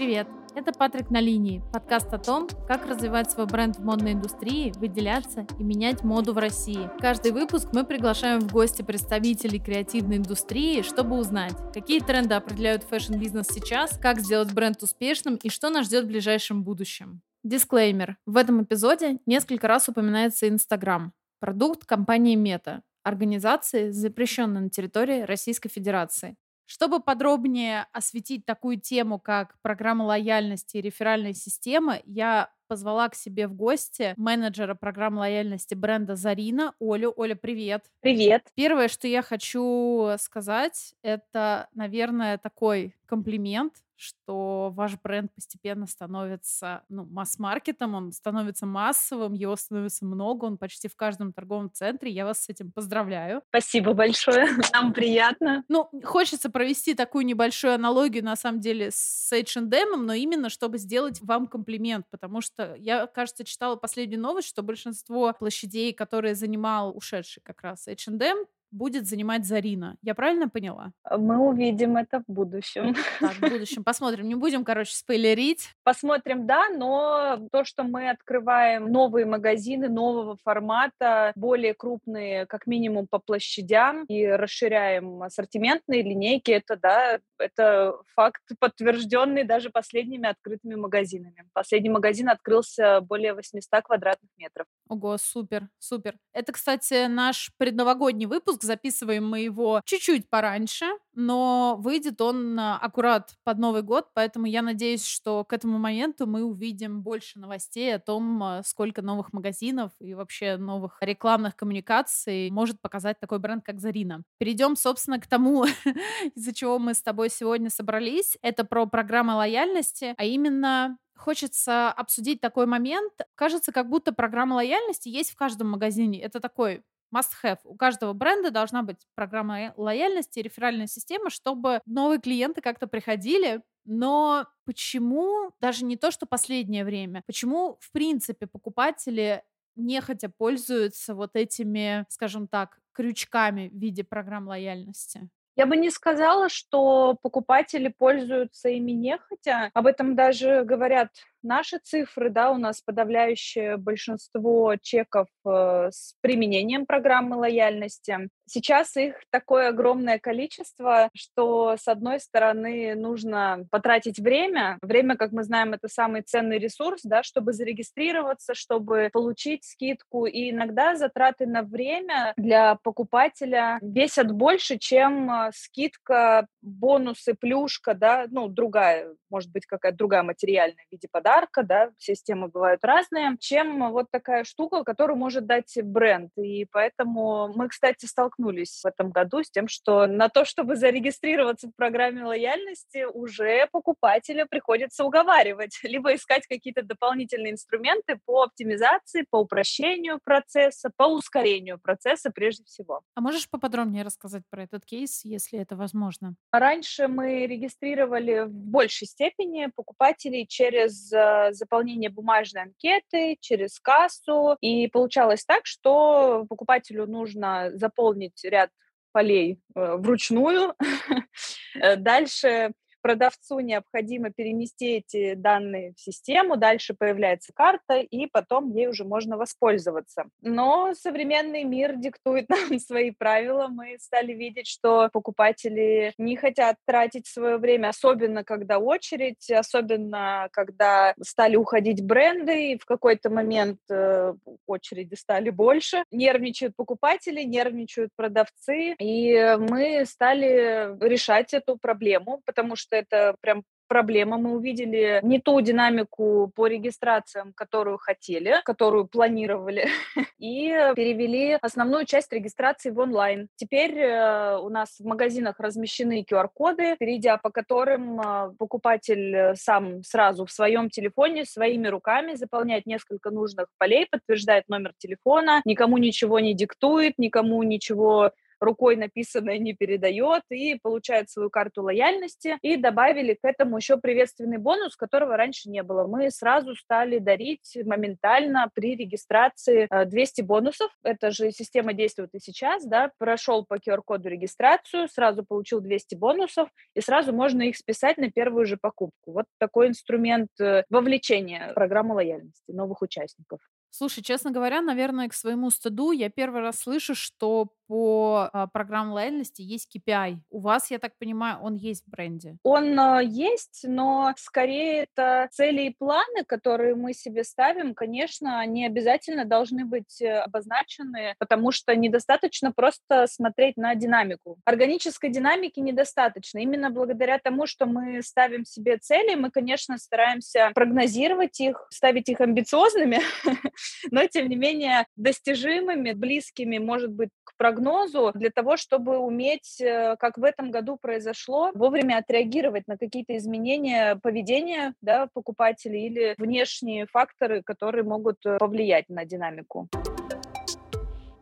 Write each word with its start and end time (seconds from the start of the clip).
Привет! 0.00 0.28
Это 0.54 0.72
Патрик 0.72 1.10
на 1.10 1.20
линии, 1.20 1.62
подкаст 1.74 2.10
о 2.14 2.18
том, 2.18 2.48
как 2.66 2.86
развивать 2.86 3.30
свой 3.30 3.44
бренд 3.44 3.76
в 3.76 3.84
модной 3.84 4.14
индустрии, 4.14 4.72
выделяться 4.76 5.46
и 5.58 5.62
менять 5.62 6.04
моду 6.04 6.32
в 6.32 6.38
России. 6.38 6.88
Каждый 7.00 7.32
выпуск 7.32 7.68
мы 7.74 7.84
приглашаем 7.84 8.40
в 8.40 8.50
гости 8.50 8.80
представителей 8.80 9.58
креативной 9.58 10.16
индустрии, 10.16 10.80
чтобы 10.80 11.18
узнать, 11.18 11.52
какие 11.74 12.00
тренды 12.00 12.32
определяют 12.32 12.82
фэшн-бизнес 12.84 13.48
сейчас, 13.48 13.98
как 13.98 14.20
сделать 14.20 14.54
бренд 14.54 14.82
успешным 14.82 15.36
и 15.36 15.50
что 15.50 15.68
нас 15.68 15.84
ждет 15.84 16.04
в 16.04 16.08
ближайшем 16.08 16.64
будущем. 16.64 17.20
Дисклеймер. 17.44 18.16
В 18.24 18.38
этом 18.38 18.62
эпизоде 18.62 19.18
несколько 19.26 19.68
раз 19.68 19.90
упоминается 19.90 20.48
Инстаграм, 20.48 21.12
продукт 21.40 21.84
компании 21.84 22.36
Мета, 22.36 22.80
организации, 23.02 23.90
запрещенной 23.90 24.62
на 24.62 24.70
территории 24.70 25.20
Российской 25.20 25.68
Федерации. 25.68 26.36
Чтобы 26.70 27.00
подробнее 27.00 27.88
осветить 27.92 28.46
такую 28.46 28.80
тему, 28.80 29.18
как 29.18 29.56
программа 29.60 30.04
лояльности 30.04 30.76
и 30.76 30.80
реферальная 30.80 31.32
система, 31.32 31.98
я 32.04 32.48
позвала 32.70 33.08
к 33.08 33.16
себе 33.16 33.48
в 33.48 33.54
гости 33.54 34.14
менеджера 34.16 34.76
программы 34.76 35.18
лояльности 35.18 35.74
бренда 35.74 36.14
Зарина, 36.14 36.72
Олю. 36.80 37.12
Оля, 37.16 37.34
привет. 37.34 37.86
Привет. 37.98 38.46
Первое, 38.54 38.86
что 38.86 39.08
я 39.08 39.22
хочу 39.22 40.10
сказать, 40.20 40.94
это, 41.02 41.68
наверное, 41.74 42.38
такой 42.38 42.94
комплимент 43.06 43.72
что 44.00 44.72
ваш 44.74 44.98
бренд 44.98 45.32
постепенно 45.34 45.86
становится 45.86 46.82
ну, 46.88 47.04
масс-маркетом, 47.04 47.94
он 47.94 48.12
становится 48.12 48.64
массовым, 48.64 49.34
его 49.34 49.54
становится 49.56 50.06
много, 50.06 50.46
он 50.46 50.56
почти 50.56 50.88
в 50.88 50.96
каждом 50.96 51.34
торговом 51.34 51.70
центре. 51.70 52.10
Я 52.10 52.24
вас 52.24 52.44
с 52.44 52.48
этим 52.48 52.72
поздравляю. 52.72 53.42
Спасибо 53.50 53.92
большое, 53.92 54.46
нам 54.72 54.94
приятно. 54.94 55.64
Ну, 55.68 55.90
хочется 56.02 56.48
провести 56.50 56.94
такую 56.94 57.26
небольшую 57.26 57.74
аналогию, 57.74 58.24
на 58.24 58.36
самом 58.36 58.60
деле, 58.60 58.90
с 58.90 59.30
H&M, 59.32 60.06
но 60.06 60.14
именно 60.14 60.48
чтобы 60.48 60.78
сделать 60.78 61.20
вам 61.20 61.46
комплимент, 61.46 62.06
потому 62.10 62.40
что 62.40 62.59
я, 62.78 63.06
кажется, 63.06 63.44
читала 63.44 63.76
последнюю 63.76 64.20
новость, 64.20 64.48
что 64.48 64.62
большинство 64.62 65.32
площадей, 65.32 65.92
которые 65.92 66.34
занимал 66.34 66.96
ушедший 66.96 67.42
как 67.42 67.62
раз 67.62 67.86
H&M, 67.88 68.46
будет 68.70 69.06
занимать 69.06 69.44
Зарина. 69.44 69.96
Я 70.02 70.14
правильно 70.14 70.48
поняла? 70.48 70.92
Э, 71.08 71.16
мы 71.16 71.38
увидим 71.38 71.96
это 71.96 72.22
в 72.26 72.32
будущем. 72.32 72.94
Так, 73.20 73.32
в 73.34 73.40
будущем 73.40 73.84
посмотрим. 73.84 74.28
Не 74.28 74.34
будем, 74.34 74.64
короче, 74.64 74.94
спойлерить. 74.94 75.74
Посмотрим, 75.82 76.46
да, 76.46 76.68
но 76.68 77.48
то, 77.52 77.64
что 77.64 77.84
мы 77.84 78.10
открываем 78.10 78.90
новые 78.90 79.26
магазины 79.26 79.88
нового 79.88 80.36
формата, 80.42 81.32
более 81.36 81.74
крупные, 81.74 82.46
как 82.46 82.66
минимум 82.66 83.06
по 83.08 83.18
площадям, 83.18 84.04
и 84.04 84.24
расширяем 84.26 85.22
ассортиментные 85.22 86.02
линейки, 86.02 86.50
это, 86.50 86.76
да, 86.76 87.18
это 87.38 87.96
факт, 88.14 88.42
подтвержденный 88.58 89.44
даже 89.44 89.70
последними 89.70 90.28
открытыми 90.28 90.74
магазинами. 90.74 91.48
Последний 91.52 91.90
магазин 91.90 92.28
открылся 92.28 93.00
более 93.00 93.34
800 93.34 93.82
квадратных 93.82 94.30
метров. 94.36 94.66
Ого, 94.88 95.16
супер, 95.18 95.68
супер. 95.78 96.16
Это, 96.32 96.52
кстати, 96.52 97.06
наш 97.06 97.52
предновогодний 97.58 98.26
выпуск. 98.26 98.59
Записываем 98.62 99.28
мы 99.28 99.40
его 99.40 99.80
чуть-чуть 99.84 100.28
пораньше, 100.28 100.86
но 101.14 101.76
выйдет 101.78 102.20
он 102.20 102.58
а, 102.58 102.78
аккурат 102.78 103.34
под 103.44 103.58
Новый 103.58 103.82
год, 103.82 104.08
поэтому 104.14 104.46
я 104.46 104.62
надеюсь, 104.62 105.04
что 105.04 105.44
к 105.44 105.52
этому 105.52 105.78
моменту 105.78 106.26
мы 106.26 106.42
увидим 106.44 107.02
больше 107.02 107.38
новостей 107.38 107.94
о 107.94 107.98
том, 107.98 108.42
а, 108.42 108.62
сколько 108.62 109.02
новых 109.02 109.32
магазинов 109.32 109.92
и 110.00 110.14
вообще 110.14 110.56
новых 110.56 110.98
рекламных 111.00 111.56
коммуникаций 111.56 112.50
может 112.50 112.80
показать 112.80 113.18
такой 113.20 113.38
бренд, 113.38 113.64
как 113.64 113.80
Зарина. 113.80 114.22
Перейдем, 114.38 114.76
собственно, 114.76 115.20
к 115.20 115.26
тому, 115.26 115.64
из-за 116.34 116.54
чего 116.54 116.78
мы 116.78 116.94
с 116.94 117.02
тобой 117.02 117.30
сегодня 117.30 117.70
собрались. 117.70 118.38
Это 118.42 118.64
про 118.64 118.86
программы 118.86 119.34
лояльности, 119.34 120.14
а 120.16 120.24
именно 120.24 120.96
хочется 121.20 121.90
обсудить 121.90 122.40
такой 122.40 122.66
момент. 122.66 123.12
Кажется, 123.34 123.72
как 123.72 123.88
будто 123.88 124.12
программа 124.12 124.54
лояльности 124.54 125.08
есть 125.08 125.30
в 125.30 125.36
каждом 125.36 125.70
магазине. 125.70 126.20
Это 126.20 126.40
такой 126.40 126.82
must-have. 127.14 127.58
У 127.64 127.76
каждого 127.76 128.12
бренда 128.12 128.50
должна 128.50 128.82
быть 128.82 128.98
программа 129.14 129.72
лояльности 129.76 130.40
реферальная 130.40 130.86
система, 130.86 131.30
чтобы 131.30 131.80
новые 131.86 132.20
клиенты 132.20 132.60
как-то 132.60 132.86
приходили. 132.86 133.62
Но 133.84 134.46
почему, 134.64 135.52
даже 135.60 135.84
не 135.84 135.96
то, 135.96 136.10
что 136.10 136.26
последнее 136.26 136.84
время, 136.84 137.22
почему, 137.26 137.78
в 137.80 137.90
принципе, 137.92 138.46
покупатели 138.46 139.42
нехотя 139.76 140.28
пользуются 140.28 141.14
вот 141.14 141.30
этими, 141.34 142.04
скажем 142.08 142.48
так, 142.48 142.78
крючками 142.92 143.68
в 143.68 143.74
виде 143.74 144.04
программ 144.04 144.48
лояльности? 144.48 145.28
Я 145.56 145.66
бы 145.66 145.76
не 145.76 145.90
сказала, 145.90 146.48
что 146.48 147.16
покупатели 147.22 147.88
пользуются 147.88 148.68
ими 148.68 148.92
нехотя. 148.92 149.70
Об 149.74 149.86
этом 149.86 150.14
даже 150.14 150.64
говорят 150.64 151.10
наши 151.42 151.78
цифры, 151.78 152.30
да, 152.30 152.50
у 152.50 152.58
нас 152.58 152.80
подавляющее 152.80 153.76
большинство 153.76 154.76
чеков 154.80 155.28
э, 155.46 155.88
с 155.90 156.14
применением 156.20 156.86
программы 156.86 157.36
лояльности. 157.36 158.28
Сейчас 158.46 158.96
их 158.96 159.14
такое 159.30 159.68
огромное 159.68 160.18
количество, 160.18 161.08
что, 161.14 161.76
с 161.76 161.86
одной 161.86 162.18
стороны, 162.20 162.94
нужно 162.96 163.64
потратить 163.70 164.18
время. 164.18 164.78
Время, 164.82 165.16
как 165.16 165.30
мы 165.32 165.44
знаем, 165.44 165.72
это 165.72 165.88
самый 165.88 166.22
ценный 166.22 166.58
ресурс, 166.58 167.02
да, 167.04 167.22
чтобы 167.22 167.52
зарегистрироваться, 167.52 168.54
чтобы 168.54 169.08
получить 169.12 169.64
скидку. 169.64 170.26
И 170.26 170.50
иногда 170.50 170.96
затраты 170.96 171.46
на 171.46 171.62
время 171.62 172.32
для 172.36 172.76
покупателя 172.82 173.78
весят 173.82 174.32
больше, 174.32 174.78
чем 174.78 175.30
э, 175.30 175.50
скидка, 175.54 176.46
бонусы, 176.60 177.34
плюшка, 177.34 177.94
да, 177.94 178.26
ну, 178.30 178.48
другая, 178.48 179.14
может 179.30 179.50
быть, 179.52 179.66
какая-то 179.66 179.96
другая 179.96 180.22
материальная 180.22 180.84
в 180.88 180.92
виде 180.92 181.08
подарка 181.10 181.29
подарка, 181.30 181.62
да, 181.62 181.90
системы 181.98 182.48
бывают 182.48 182.84
разные, 182.84 183.36
чем 183.38 183.92
вот 183.92 184.06
такая 184.10 184.44
штука, 184.44 184.82
которую 184.82 185.16
может 185.16 185.46
дать 185.46 185.78
бренд. 185.82 186.32
И 186.36 186.66
поэтому 186.72 187.52
мы, 187.54 187.68
кстати, 187.68 188.06
столкнулись 188.06 188.80
в 188.82 188.86
этом 188.86 189.10
году 189.10 189.42
с 189.44 189.50
тем, 189.50 189.68
что 189.68 190.06
на 190.06 190.28
то, 190.28 190.44
чтобы 190.44 190.74
зарегистрироваться 190.74 191.68
в 191.68 191.76
программе 191.76 192.24
лояльности, 192.24 193.04
уже 193.04 193.68
покупателя 193.70 194.46
приходится 194.46 195.04
уговаривать, 195.04 195.78
либо 195.84 196.14
искать 196.14 196.46
какие-то 196.48 196.82
дополнительные 196.82 197.52
инструменты 197.52 198.18
по 198.24 198.42
оптимизации, 198.42 199.24
по 199.30 199.36
упрощению 199.36 200.18
процесса, 200.24 200.90
по 200.96 201.04
ускорению 201.04 201.78
процесса 201.78 202.30
прежде 202.30 202.64
всего. 202.64 203.02
А 203.14 203.20
можешь 203.20 203.48
поподробнее 203.48 204.02
рассказать 204.02 204.42
про 204.50 204.64
этот 204.64 204.84
кейс, 204.84 205.24
если 205.24 205.60
это 205.60 205.76
возможно? 205.76 206.34
Раньше 206.50 207.06
мы 207.06 207.46
регистрировали 207.46 208.46
в 208.46 208.52
большей 208.52 209.06
степени 209.06 209.68
покупателей 209.74 210.46
через 210.48 211.12
заполнение 211.52 212.10
бумажной 212.10 212.62
анкеты, 212.62 213.36
через 213.40 213.78
кассу. 213.80 214.56
И 214.60 214.88
получалось 214.88 215.44
так, 215.44 215.62
что 215.64 216.46
покупателю 216.48 217.06
нужно 217.06 217.70
заполнить 217.74 218.42
ряд 218.44 218.70
полей 219.12 219.60
э, 219.74 219.96
вручную. 219.96 220.74
Дальше 221.96 222.72
продавцу 223.00 223.60
необходимо 223.60 224.30
перенести 224.30 224.98
эти 224.98 225.34
данные 225.34 225.94
в 225.96 226.00
систему, 226.00 226.56
дальше 226.56 226.94
появляется 226.94 227.52
карта, 227.54 227.98
и 227.98 228.26
потом 228.26 228.70
ей 228.70 228.88
уже 228.88 229.04
можно 229.04 229.36
воспользоваться. 229.36 230.24
Но 230.42 230.92
современный 230.94 231.64
мир 231.64 231.96
диктует 231.96 232.48
нам 232.48 232.78
свои 232.78 233.10
правила. 233.10 233.68
Мы 233.68 233.96
стали 233.98 234.32
видеть, 234.32 234.66
что 234.66 235.08
покупатели 235.12 236.12
не 236.18 236.36
хотят 236.36 236.76
тратить 236.86 237.26
свое 237.26 237.56
время, 237.56 237.88
особенно 237.88 238.44
когда 238.44 238.78
очередь, 238.78 239.50
особенно 239.50 240.48
когда 240.52 241.14
стали 241.22 241.56
уходить 241.56 242.04
бренды, 242.04 242.72
и 242.72 242.78
в 242.78 242.84
какой-то 242.84 243.30
момент 243.30 243.78
э, 243.90 244.34
очереди 244.66 245.14
стали 245.14 245.50
больше. 245.50 246.04
Нервничают 246.10 246.76
покупатели, 246.76 247.42
нервничают 247.42 248.10
продавцы, 248.16 248.94
и 248.98 249.56
мы 249.58 250.04
стали 250.06 250.96
решать 251.00 251.54
эту 251.54 251.76
проблему, 251.76 252.40
потому 252.44 252.76
что 252.76 252.89
что 252.90 252.96
это 252.96 253.36
прям 253.40 253.62
проблема. 253.88 254.38
Мы 254.38 254.54
увидели 254.54 255.18
не 255.24 255.40
ту 255.40 255.60
динамику 255.60 256.52
по 256.54 256.68
регистрациям, 256.68 257.52
которую 257.52 257.98
хотели, 257.98 258.60
которую 258.64 259.08
планировали, 259.08 259.88
и 260.38 260.68
перевели 260.94 261.58
основную 261.60 262.06
часть 262.06 262.32
регистрации 262.32 262.90
в 262.90 262.98
онлайн. 263.00 263.48
Теперь 263.56 263.98
э, 263.98 264.58
у 264.58 264.68
нас 264.68 265.00
в 265.00 265.04
магазинах 265.04 265.58
размещены 265.58 266.24
QR-коды, 266.30 266.96
перейдя 267.00 267.36
по 267.36 267.50
которым 267.50 268.20
э, 268.20 268.54
покупатель 268.58 269.56
сам 269.56 270.04
сразу 270.04 270.46
в 270.46 270.52
своем 270.52 270.88
телефоне 270.88 271.44
своими 271.44 271.88
руками 271.88 272.36
заполняет 272.36 272.86
несколько 272.86 273.30
нужных 273.30 273.66
полей, 273.76 274.06
подтверждает 274.08 274.68
номер 274.68 274.92
телефона, 274.98 275.62
никому 275.64 275.98
ничего 275.98 276.38
не 276.38 276.54
диктует, 276.54 277.14
никому 277.18 277.60
ничего 277.64 278.30
рукой 278.60 278.96
написанное 278.96 279.58
не 279.58 279.74
передает 279.74 280.42
и 280.50 280.78
получает 280.82 281.30
свою 281.30 281.50
карту 281.50 281.82
лояльности. 281.82 282.58
И 282.62 282.76
добавили 282.76 283.34
к 283.34 283.44
этому 283.44 283.76
еще 283.76 283.96
приветственный 283.96 284.58
бонус, 284.58 284.96
которого 284.96 285.36
раньше 285.36 285.68
не 285.68 285.82
было. 285.82 286.06
Мы 286.06 286.30
сразу 286.30 286.74
стали 286.76 287.18
дарить 287.18 287.76
моментально 287.84 288.70
при 288.74 288.96
регистрации 288.96 289.88
200 289.90 290.40
э, 290.40 290.44
бонусов. 290.44 290.90
Это 291.02 291.30
же 291.30 291.50
система 291.50 291.92
действует 291.92 292.30
и 292.34 292.38
сейчас, 292.40 292.84
да, 292.84 293.10
прошел 293.18 293.64
по 293.64 293.74
QR-коду 293.74 294.28
регистрацию, 294.28 295.08
сразу 295.08 295.44
получил 295.44 295.80
200 295.80 296.14
бонусов, 296.14 296.68
и 296.94 297.00
сразу 297.00 297.32
можно 297.32 297.62
их 297.62 297.76
списать 297.76 298.18
на 298.18 298.30
первую 298.30 298.66
же 298.66 298.76
покупку. 298.76 299.32
Вот 299.32 299.46
такой 299.58 299.88
инструмент 299.88 300.50
э, 300.60 300.84
вовлечения 300.90 301.70
в 301.70 301.74
программу 301.74 302.14
лояльности 302.14 302.70
новых 302.70 303.02
участников. 303.02 303.60
Слушай, 303.90 304.22
честно 304.22 304.52
говоря, 304.52 304.82
наверное, 304.82 305.28
к 305.28 305.34
своему 305.34 305.70
стыду 305.70 306.12
я 306.12 306.30
первый 306.30 306.60
раз 306.62 306.78
слышу, 306.78 307.14
что 307.14 307.68
по 307.90 308.48
а, 308.52 308.68
программам 308.68 309.14
лояльности 309.14 309.62
есть 309.62 309.90
KPI. 309.92 310.36
У 310.50 310.60
вас, 310.60 310.92
я 310.92 311.00
так 311.00 311.18
понимаю, 311.18 311.58
он 311.60 311.74
есть 311.74 312.04
в 312.06 312.10
бренде? 312.10 312.56
Он 312.62 312.96
а, 313.00 313.20
есть, 313.20 313.80
но 313.82 314.32
скорее 314.36 315.08
это 315.12 315.48
цели 315.50 315.86
и 315.86 315.94
планы, 315.98 316.44
которые 316.46 316.94
мы 316.94 317.14
себе 317.14 317.42
ставим, 317.42 317.96
конечно, 317.96 318.60
они 318.60 318.86
обязательно 318.86 319.44
должны 319.44 319.84
быть 319.84 320.22
э, 320.22 320.38
обозначены, 320.38 321.34
потому 321.40 321.72
что 321.72 321.96
недостаточно 321.96 322.70
просто 322.70 323.26
смотреть 323.26 323.76
на 323.76 323.96
динамику. 323.96 324.58
Органической 324.64 325.28
динамики 325.28 325.80
недостаточно. 325.80 326.60
Именно 326.60 326.90
благодаря 326.90 327.40
тому, 327.40 327.66
что 327.66 327.86
мы 327.86 328.22
ставим 328.22 328.64
себе 328.64 328.98
цели, 328.98 329.34
мы, 329.34 329.50
конечно, 329.50 329.98
стараемся 329.98 330.70
прогнозировать 330.76 331.58
их, 331.58 331.88
ставить 331.90 332.28
их 332.28 332.40
амбициозными, 332.40 333.18
но, 334.12 334.24
тем 334.28 334.48
не 334.48 334.54
менее, 334.54 335.06
достижимыми, 335.16 336.12
близкими, 336.12 336.78
может 336.78 337.10
быть, 337.10 337.30
прогнозу, 337.60 338.32
для 338.34 338.48
того, 338.48 338.78
чтобы 338.78 339.18
уметь, 339.18 339.82
э, 339.82 340.16
как 340.18 340.38
в 340.38 340.44
этом 340.44 340.70
году 340.70 340.96
произошло, 340.96 341.70
вовремя 341.74 342.16
отреагировать 342.16 342.88
на 342.88 342.96
какие-то 342.96 343.36
изменения 343.36 344.16
поведения 344.16 344.94
да, 345.02 345.28
покупателей 345.34 346.06
или 346.06 346.34
внешние 346.38 347.04
факторы, 347.04 347.62
которые 347.62 348.04
могут 348.04 348.46
э, 348.46 348.56
повлиять 348.56 349.10
на 349.10 349.26
динамику. 349.26 349.88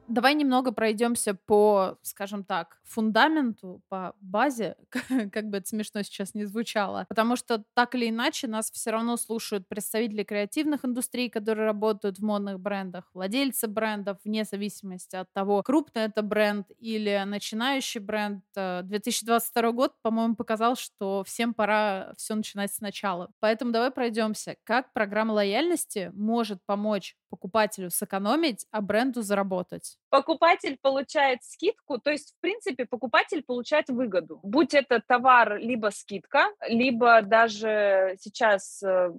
Давай 0.09 0.35
немного 0.35 0.73
пройдемся 0.73 1.35
по, 1.35 1.99
скажем 2.01 2.43
так, 2.43 2.79
фундаменту, 2.85 3.83
по 3.91 4.15
базе, 4.23 4.77
как 5.33 5.51
бы 5.51 5.59
это 5.59 5.69
смешно 5.69 6.03
сейчас 6.03 6.35
не 6.35 6.47
звучало, 6.47 7.05
потому 7.11 7.37
что 7.37 7.63
так 7.75 7.95
или 7.95 8.09
иначе 8.09 8.47
нас 8.47 8.71
все 8.71 8.91
равно 8.91 9.19
слушают 9.19 9.69
представители 9.69 10.23
креативных 10.23 10.87
индустрий, 10.87 11.29
которые 11.29 11.67
работают 11.67 12.19
в 12.19 12.25
модных 12.25 12.59
брендах, 12.59 13.11
владельцы 13.13 13.69
брендов, 13.69 14.17
вне 14.25 14.45
зависимости 14.45 15.15
от 15.15 15.31
того, 15.35 15.63
крупный 15.63 16.05
это 16.05 16.23
бренд 16.23 16.69
или 16.79 17.23
начинающий 17.27 18.01
бренд. 18.01 18.43
2022 18.55 19.69
э, 19.69 19.73
год, 19.73 19.93
по-моему, 20.01 20.37
показал, 20.37 20.75
что 20.77 21.23
всем 21.27 21.53
пора 21.53 22.15
все 22.17 22.35
начинать 22.35 22.73
сначала. 22.73 23.31
Поэтому 23.41 23.73
давай 23.73 23.91
пройдемся. 23.91 24.57
Как 24.65 24.91
программа 24.95 25.33
лояльности 25.33 26.11
может 26.15 26.65
помочь 26.65 27.15
покупателю 27.29 27.91
сэкономить, 27.91 28.67
а 28.71 28.81
бренду 28.81 29.21
заработать? 29.21 29.98
Покупатель 30.11 30.79
получает 30.81 31.43
скидку, 31.43 31.99
то 31.99 32.11
есть, 32.11 32.35
в 32.35 32.41
принципе, 32.41 32.87
покупатель 32.87 33.43
получает 33.45 33.89
выгоду. 33.89 34.41
Будь 34.43 34.73
это 34.73 35.03
товар, 35.07 35.59
либо 35.59 35.91
скидка, 35.91 36.47
либо 36.67 37.21
даже 37.21 38.17
сейчас 38.19 38.83
э, 38.83 39.11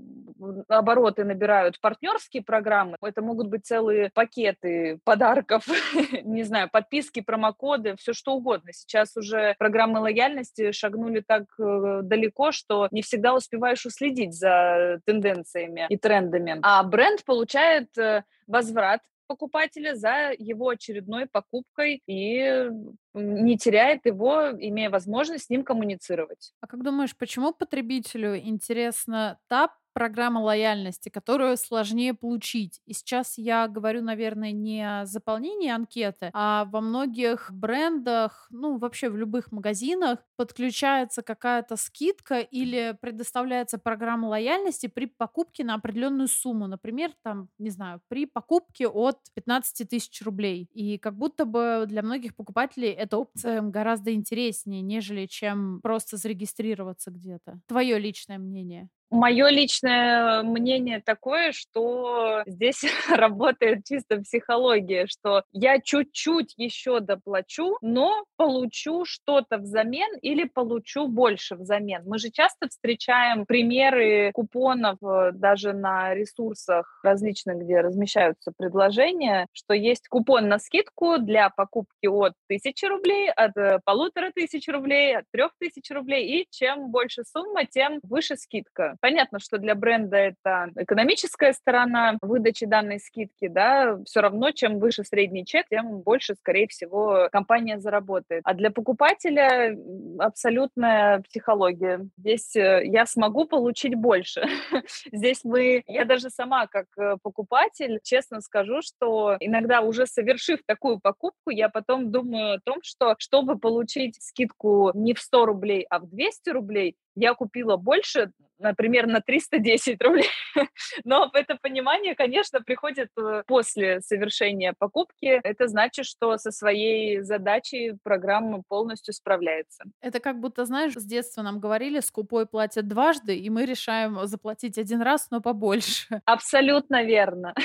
обороты 0.67 1.25
набирают 1.25 1.79
партнерские 1.79 2.43
программы. 2.43 2.97
Это 3.03 3.21
могут 3.21 3.49
быть 3.49 3.67
целые 3.67 4.09
пакеты 4.13 4.99
подарков, 5.03 5.67
не 6.23 6.43
знаю, 6.43 6.69
подписки, 6.71 7.21
промокоды, 7.21 7.95
все 7.97 8.13
что 8.13 8.33
угодно. 8.33 8.73
Сейчас 8.73 9.15
уже 9.15 9.55
программы 9.59 9.99
лояльности 9.99 10.71
шагнули 10.71 11.23
так 11.25 11.43
э, 11.59 11.99
далеко, 12.01 12.51
что 12.51 12.87
не 12.89 13.03
всегда 13.03 13.35
успеваешь 13.35 13.85
уследить 13.85 14.33
за 14.33 15.01
тенденциями 15.05 15.85
и 15.89 15.97
трендами. 15.97 16.59
А 16.63 16.81
бренд 16.83 17.23
получает 17.25 17.95
э, 17.97 18.23
возврат 18.47 19.01
покупателя 19.29 19.95
за 19.95 20.31
его 20.37 20.69
очередной 20.69 21.27
покупкой 21.27 22.01
и 22.07 22.67
не 23.13 23.57
теряет 23.57 24.07
его, 24.07 24.49
имея 24.51 24.89
возможность 24.89 25.45
с 25.45 25.49
ним 25.49 25.63
коммуницировать. 25.63 26.53
А 26.61 26.67
как 26.67 26.83
думаешь, 26.83 27.15
почему 27.15 27.53
потребителю 27.53 28.37
интересна 28.37 29.37
та 29.47 29.69
программа 29.93 30.39
лояльности, 30.39 31.09
которую 31.09 31.57
сложнее 31.57 32.13
получить. 32.13 32.81
И 32.85 32.93
сейчас 32.93 33.37
я 33.37 33.67
говорю, 33.67 34.01
наверное, 34.01 34.51
не 34.51 34.81
о 35.01 35.05
заполнении 35.05 35.69
анкеты, 35.69 36.29
а 36.33 36.65
во 36.65 36.81
многих 36.81 37.51
брендах, 37.51 38.47
ну, 38.49 38.77
вообще 38.77 39.09
в 39.09 39.17
любых 39.17 39.51
магазинах 39.51 40.19
подключается 40.37 41.21
какая-то 41.21 41.75
скидка 41.75 42.39
или 42.39 42.97
предоставляется 43.01 43.77
программа 43.77 44.27
лояльности 44.27 44.87
при 44.87 45.05
покупке 45.05 45.63
на 45.63 45.75
определенную 45.75 46.27
сумму. 46.27 46.67
Например, 46.67 47.11
там, 47.23 47.49
не 47.57 47.69
знаю, 47.69 48.01
при 48.07 48.25
покупке 48.25 48.87
от 48.87 49.19
15 49.33 49.85
тысяч 49.85 50.21
рублей. 50.21 50.69
И 50.73 50.97
как 50.97 51.15
будто 51.17 51.45
бы 51.45 51.85
для 51.87 52.01
многих 52.01 52.35
покупателей 52.35 52.89
эта 52.89 53.17
опция 53.17 53.61
гораздо 53.61 54.13
интереснее, 54.13 54.81
нежели 54.81 55.25
чем 55.25 55.81
просто 55.81 56.17
зарегистрироваться 56.17 57.11
где-то. 57.11 57.59
Твое 57.67 57.99
личное 57.99 58.37
мнение. 58.37 58.89
Мое 59.11 59.49
личное 59.49 60.43
мнение 60.43 61.01
такое, 61.03 61.51
что 61.51 62.43
здесь 62.45 62.83
работает 63.09 63.83
чисто 63.85 64.21
психология, 64.21 65.07
что 65.07 65.43
я 65.51 65.79
чуть-чуть 65.81 66.53
еще 66.57 66.99
доплачу, 66.99 67.77
но 67.81 68.23
получу 68.37 69.05
что-то 69.05 69.57
взамен 69.57 70.15
или 70.21 70.43
получу 70.43 71.07
больше 71.07 71.55
взамен. 71.55 72.03
Мы 72.05 72.19
же 72.19 72.29
часто 72.29 72.69
встречаем 72.69 73.47
примеры 73.47 74.31
купонов 74.33 74.97
э, 75.01 75.31
даже 75.33 75.73
на 75.73 76.13
ресурсах 76.13 76.99
различных, 77.03 77.57
где 77.57 77.81
размещаются 77.81 78.51
предложения, 78.55 79.47
что 79.53 79.73
есть 79.73 80.07
купон 80.07 80.49
на 80.49 80.59
скидку 80.59 81.17
для 81.17 81.49
покупки 81.49 82.05
от 82.05 82.33
1000 82.47 82.87
рублей, 82.87 83.31
от 83.31 83.57
э, 83.57 83.79
полутора 83.83 84.31
тысяч 84.35 84.67
рублей, 84.67 85.17
от 85.17 85.25
трех 85.31 85.51
тысяч 85.59 85.89
рублей, 85.89 86.41
и 86.41 86.47
чем 86.51 86.91
больше 86.91 87.23
сумма, 87.23 87.65
тем 87.65 87.99
выше 88.03 88.37
скидка. 88.37 88.97
Понятно, 89.01 89.39
что 89.39 89.57
для 89.57 89.75
бренда 89.75 90.17
это 90.17 90.71
экономическая 90.75 91.53
сторона 91.53 92.17
выдачи 92.21 92.65
данной 92.65 92.99
скидки, 92.99 93.47
да, 93.47 93.97
все 94.05 94.21
равно, 94.21 94.51
чем 94.51 94.79
выше 94.79 95.03
средний 95.03 95.45
чек, 95.45 95.67
тем 95.69 96.01
больше, 96.01 96.35
скорее 96.35 96.67
всего, 96.67 97.29
компания 97.31 97.79
заработает. 97.79 98.41
А 98.43 98.53
для 98.53 98.71
покупателя 98.71 99.77
абсолютная 100.19 101.21
психология. 101.21 102.07
Здесь 102.17 102.55
э, 102.55 102.81
я 102.85 103.05
смогу 103.05 103.45
получить 103.45 103.95
больше. 103.95 104.43
Здесь 105.11 105.41
мы, 105.43 105.83
я 105.87 106.05
даже 106.05 106.29
сама 106.29 106.67
как 106.67 106.87
э, 106.97 107.17
покупатель, 107.21 107.99
честно 108.03 108.41
скажу, 108.41 108.81
что 108.81 109.37
иногда 109.39 109.81
уже 109.81 110.05
совершив 110.07 110.59
такую 110.65 110.99
покупку, 110.99 111.49
я 111.49 111.69
потом 111.69 112.11
думаю 112.11 112.55
о 112.55 112.59
том, 112.59 112.79
что 112.81 113.15
чтобы 113.17 113.57
получить 113.57 114.21
скидку 114.21 114.91
не 114.93 115.13
в 115.13 115.19
100 115.19 115.45
рублей, 115.45 115.85
а 115.89 115.99
в 115.99 116.09
200 116.09 116.49
рублей, 116.49 116.95
я 117.15 117.33
купила 117.33 117.77
больше, 117.77 118.31
например, 118.59 119.07
на 119.07 119.21
310 119.21 120.01
рублей. 120.01 120.27
Но 121.03 121.29
это 121.33 121.57
понимание, 121.61 122.15
конечно, 122.15 122.61
приходит 122.61 123.09
э, 123.17 123.43
после 123.47 124.01
совершения 124.01 124.73
покупки. 124.77 125.39
Это 125.43 125.67
значит, 125.67 126.05
что 126.05 126.37
со 126.37 126.51
своей 126.51 127.21
задачей 127.21 127.93
программа 128.03 128.61
полностью 128.67 129.13
справляется. 129.13 129.83
Это 130.01 130.19
как 130.19 130.39
будто, 130.39 130.65
знаешь, 130.65 130.93
с 130.93 131.05
детства 131.05 131.41
нам 131.41 131.59
говорили, 131.59 131.99
скупой 131.99 132.45
платят 132.45 132.87
дважды, 132.87 133.37
и 133.37 133.49
мы 133.49 133.65
решаем 133.65 134.27
заплатить 134.27 134.77
один 134.77 135.01
раз, 135.01 135.27
но 135.31 135.41
побольше. 135.41 136.21
Абсолютно 136.25 137.03
верно. 137.03 137.53